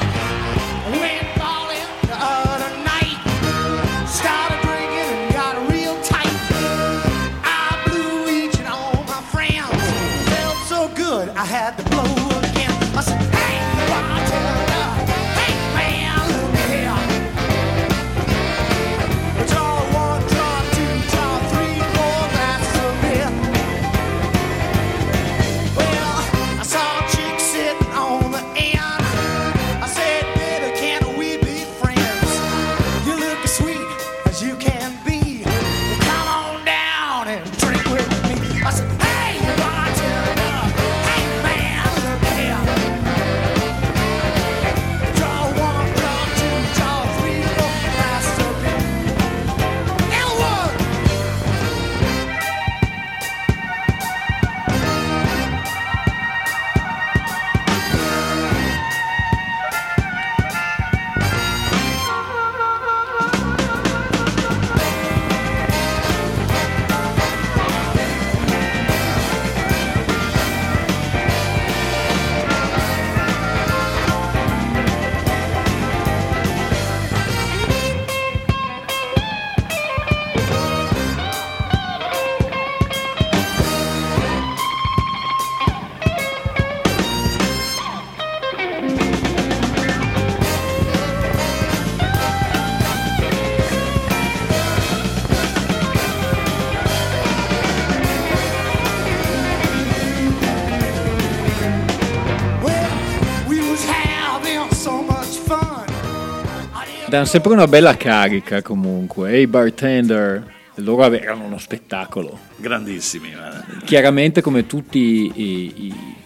Danno 107.10 107.26
sempre 107.26 107.54
una 107.54 107.68
bella 107.68 107.98
carica 107.98 108.62
comunque. 108.62 109.32
E 109.32 109.42
i 109.42 109.48
Bartender, 109.48 110.44
loro 110.76 111.04
avevano 111.04 111.46
uno 111.46 111.58
spettacolo. 111.58 112.38
Grandissimi. 112.58 113.32
guarda. 113.32 113.66
Chiaramente 113.84 114.42
come 114.42 114.68
tutti 114.68 115.00
i, 115.00 115.74
i- 115.88 116.18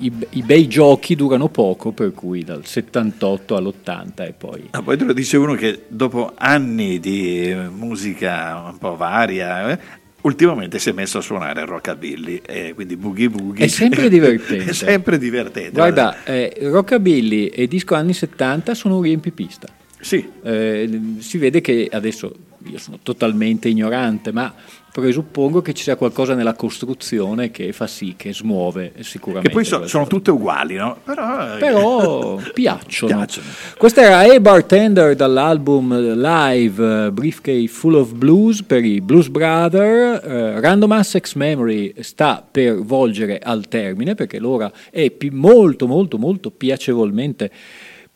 i- 0.00 0.12
i- 0.30 0.42
bei 0.42 0.66
giochi 0.66 1.14
durano 1.14 1.48
poco, 1.48 1.92
per 1.92 2.12
cui 2.12 2.42
dal 2.42 2.66
78 2.66 3.56
all'80 3.56 4.26
e 4.26 4.32
poi... 4.36 4.68
Ah, 4.72 4.82
poi 4.82 4.96
te 4.98 5.04
lo 5.04 5.12
dice 5.12 5.36
uno 5.36 5.54
che 5.54 5.84
dopo 5.88 6.32
anni 6.36 6.98
di 6.98 7.50
eh, 7.50 7.68
musica 7.68 8.60
un 8.70 8.76
po' 8.78 8.96
varia, 8.96 9.70
eh, 9.70 9.78
ultimamente 10.24 10.78
si 10.78 10.90
è 10.90 10.92
messo 10.92 11.18
a 11.18 11.20
suonare 11.20 11.62
il 11.62 11.66
rockabilly, 11.66 12.42
e 12.44 12.72
quindi 12.74 12.96
boogie 12.96 13.28
boogie. 13.30 13.64
È 13.64 13.68
sempre 13.68 14.08
divertente. 14.10 14.70
è 14.70 14.72
sempre 14.72 15.18
divertente. 15.18 15.72
Guarda, 15.72 16.24
eh, 16.24 16.52
Rockabilly 16.60 17.46
e 17.46 17.66
disco 17.66 17.94
anni 17.94 18.12
70 18.12 18.74
sono 18.74 18.96
un 18.96 19.02
riempipista. 19.02 19.68
Sì. 20.00 20.28
Eh, 20.42 21.00
si 21.18 21.38
vede 21.38 21.60
che 21.60 21.88
adesso 21.90 22.34
io 22.66 22.78
sono 22.78 22.98
totalmente 23.02 23.68
ignorante, 23.68 24.32
ma 24.32 24.52
presuppongo 24.94 25.60
che 25.60 25.74
ci 25.74 25.82
sia 25.82 25.96
qualcosa 25.96 26.34
nella 26.34 26.54
costruzione 26.54 27.50
che 27.50 27.72
fa 27.72 27.88
sì, 27.88 28.14
che 28.16 28.32
smuove 28.32 28.92
sicuramente. 29.00 29.48
Che 29.48 29.54
poi 29.54 29.64
so- 29.64 29.88
sono 29.88 30.06
tutte 30.06 30.30
uguali, 30.30 30.76
no? 30.76 30.98
Però, 31.02 31.56
Però 31.58 32.40
piacciono. 32.54 33.16
Piacciono. 33.16 33.46
Questa 33.76 34.02
era 34.02 34.18
A 34.20 34.38
Bartender 34.38 35.16
dall'album 35.16 36.14
live 36.14 37.06
eh, 37.06 37.10
Briefcase 37.10 37.66
Full 37.66 37.94
of 37.94 38.12
Blues 38.12 38.62
per 38.62 38.84
i 38.84 39.00
Blues 39.00 39.28
Brother. 39.28 40.24
Eh, 40.24 40.60
Random 40.60 40.92
Access 40.92 41.34
Memory 41.34 41.94
sta 41.98 42.46
per 42.48 42.76
volgere 42.76 43.40
al 43.40 43.66
termine 43.66 44.14
perché 44.14 44.38
l'ora 44.38 44.70
è 44.90 45.12
molto 45.32 45.88
molto 45.88 46.18
molto 46.18 46.52
piacevolmente 46.52 47.50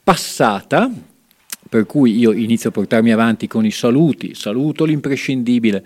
passata. 0.05 0.89
Per 1.69 1.87
cui 1.87 2.17
io 2.17 2.33
inizio 2.33 2.71
a 2.71 2.73
portarmi 2.73 3.13
avanti 3.13 3.47
con 3.47 3.65
i 3.65 3.71
saluti. 3.71 4.35
Saluto 4.35 4.85
l'imprescindibile 4.85 5.85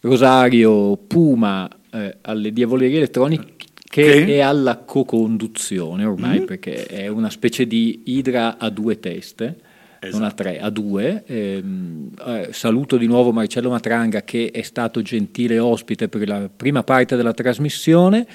Rosario 0.00 0.96
Puma 0.96 1.68
eh, 1.90 2.16
alle 2.22 2.52
diavolerie 2.52 2.96
elettroniche 2.98 3.54
Che? 3.74 4.24
e 4.24 4.40
alla 4.40 4.78
co-conduzione 4.78 6.04
ormai 6.04 6.42
perché 6.42 6.86
è 6.86 7.08
una 7.08 7.30
specie 7.30 7.66
di 7.66 8.02
idra 8.06 8.58
a 8.58 8.70
due 8.70 8.98
teste 8.98 9.56
non 10.10 10.24
a 10.24 10.32
tre, 10.32 10.58
a 10.58 10.70
due. 10.70 11.22
Ehm, 11.26 12.10
eh, 12.26 12.48
saluto 12.50 12.96
di 12.96 13.06
nuovo 13.06 13.32
Marcello 13.32 13.70
Matranga 13.70 14.22
che 14.22 14.50
è 14.52 14.62
stato 14.62 15.00
gentile 15.02 15.58
ospite 15.58 16.08
per 16.08 16.26
la 16.26 16.50
prima 16.54 16.82
parte 16.82 17.14
della 17.14 17.32
trasmissione 17.32 18.26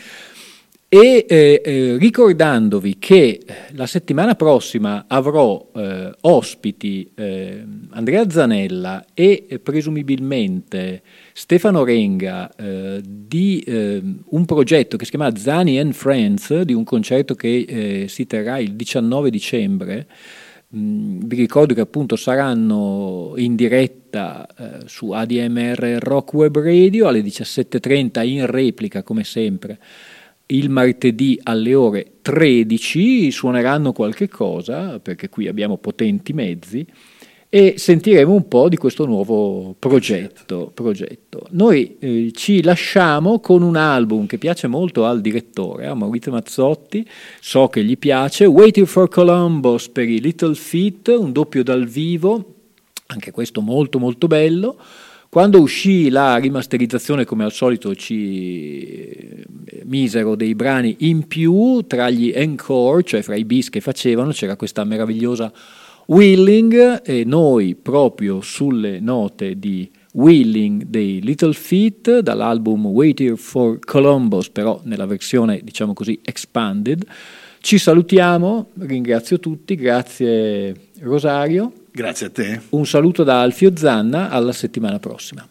e 0.90 1.26
eh, 1.28 1.62
eh, 1.66 1.98
ricordandovi 1.98 2.96
che 2.98 3.42
la 3.72 3.86
settimana 3.86 4.36
prossima 4.36 5.04
avrò 5.10 5.70
eh, 5.76 6.12
ospiti 6.22 7.12
eh, 7.14 7.62
Andrea 7.90 8.30
Zanella 8.30 9.06
e 9.14 9.48
eh, 9.50 9.60
presumibilmente 9.60 11.02
Stefano 11.34 11.84
Renga 11.84 12.56
eh, 12.56 13.02
di 13.04 13.60
eh, 13.68 14.02
un 14.28 14.46
progetto 14.46 14.96
che 14.96 15.04
si 15.04 15.12
chiama 15.12 15.36
Zani 15.36 15.78
and 15.78 15.92
Friends, 15.92 16.62
di 16.62 16.74
un 16.74 16.86
concerto 16.86 17.36
che 17.36 17.66
eh, 17.68 18.06
si 18.08 18.26
terrà 18.26 18.58
il 18.58 18.74
19 18.74 19.30
dicembre. 19.30 20.08
Mm, 20.74 21.20
vi 21.26 21.36
ricordo 21.36 21.74
che 21.74 21.82
appunto 21.82 22.16
saranno 22.16 23.34
in 23.36 23.56
diretta 23.58 24.48
eh, 24.58 24.88
su 24.88 25.12
ADMR 25.12 25.98
Rock 26.00 26.34
Web 26.34 26.60
Radio 26.60 27.10
alle 27.10 27.20
17.30 27.20 28.26
in 28.26 28.46
replica 28.46 29.04
come 29.04 29.26
sempre 29.26 29.80
il 30.48 30.70
martedì 30.70 31.39
alle 31.43 31.74
ore 31.74 32.12
13 32.22 33.32
suoneranno 33.32 33.91
qualche 33.91 34.28
cosa 34.28 35.00
perché 35.00 35.30
qui 35.30 35.48
abbiamo 35.48 35.78
potenti 35.78 36.34
mezzi 36.34 36.86
e 37.50 37.76
sentiremo 37.78 38.34
un 38.34 38.48
po' 38.48 38.68
di 38.68 38.76
questo 38.76 39.06
nuovo 39.06 39.74
progetto. 39.80 40.70
progetto. 40.74 41.48
Noi 41.52 41.95
eh, 42.00 42.32
ci 42.34 42.62
lasciamo 42.62 43.39
con 43.39 43.62
un 43.62 43.78
album 43.78 44.26
che 44.26 44.38
piace 44.38 44.68
molto 44.68 45.06
al 45.06 45.22
direttore, 45.22 45.88
a 45.88 45.93
Maurizio 45.93 46.32
Mazzotti, 46.34 47.08
so 47.39 47.70
che 47.70 47.84
gli 47.84 47.98
piace, 47.98 48.45
Waiting 48.45 48.86
for 48.86 49.08
Columbus 49.08 49.88
per 49.88 50.10
i 50.10 50.20
Little 50.20 50.56
Feet, 50.56 51.08
un 51.08 51.32
doppio 51.32 51.64
dal 51.64 51.86
vivo, 51.86 52.56
anche 53.08 53.32
questo 53.32 53.62
molto 53.62 53.98
molto 53.98 54.28
bello. 54.28 54.78
Quando 55.30 55.62
uscì 55.62 56.10
la 56.10 56.38
rimasterizzazione, 56.38 57.26
come 57.26 57.43
al 57.43 57.52
solito, 57.52 57.93
ci 57.95 59.45
misero 59.88 60.36
dei 60.36 60.56
brani 60.56 60.96
in 61.00 61.28
più 61.28 61.82
tra 61.88 62.10
gli 62.10 62.32
encore, 62.34 63.04
cioè 63.04 63.22
fra 63.22 63.36
i 63.36 63.46
bis 63.46 63.70
che 63.70 63.82
facevano, 63.82 64.32
c'era 64.32 64.56
questa 64.56 64.84
meravigliosa 64.84 65.52
Willing 66.08 67.02
e 67.04 67.24
noi 67.26 67.76
proprio 67.76 68.40
sulle 68.42 69.00
note 69.00 69.60
di 69.60 69.90
Willing 70.14 70.86
dei 70.86 71.22
Little 71.22 71.54
Feet 71.54 72.20
dall'album 72.20 72.88
Waiting 72.88 73.36
for 73.36 73.80
Columbus, 73.80 74.50
però 74.50 74.80
nella 74.84 75.06
versione 75.06 75.62
diciamo 75.64 75.94
così 75.94 76.20
expanded. 76.24 77.06
Ci 77.60 77.78
salutiamo, 77.78 78.70
ringrazio 78.80 79.40
tutti, 79.40 79.76
grazie 79.76 80.74
Rosario. 81.00 81.74
Grazie 81.92 82.28
a 82.28 82.30
te. 82.30 82.62
Un 82.70 82.86
saluto 82.86 83.24
da 83.24 83.42
Alfio 83.42 83.76
Zanna, 83.76 84.30
alla 84.30 84.54
settimana 84.54 85.00
prossima. 85.00 85.48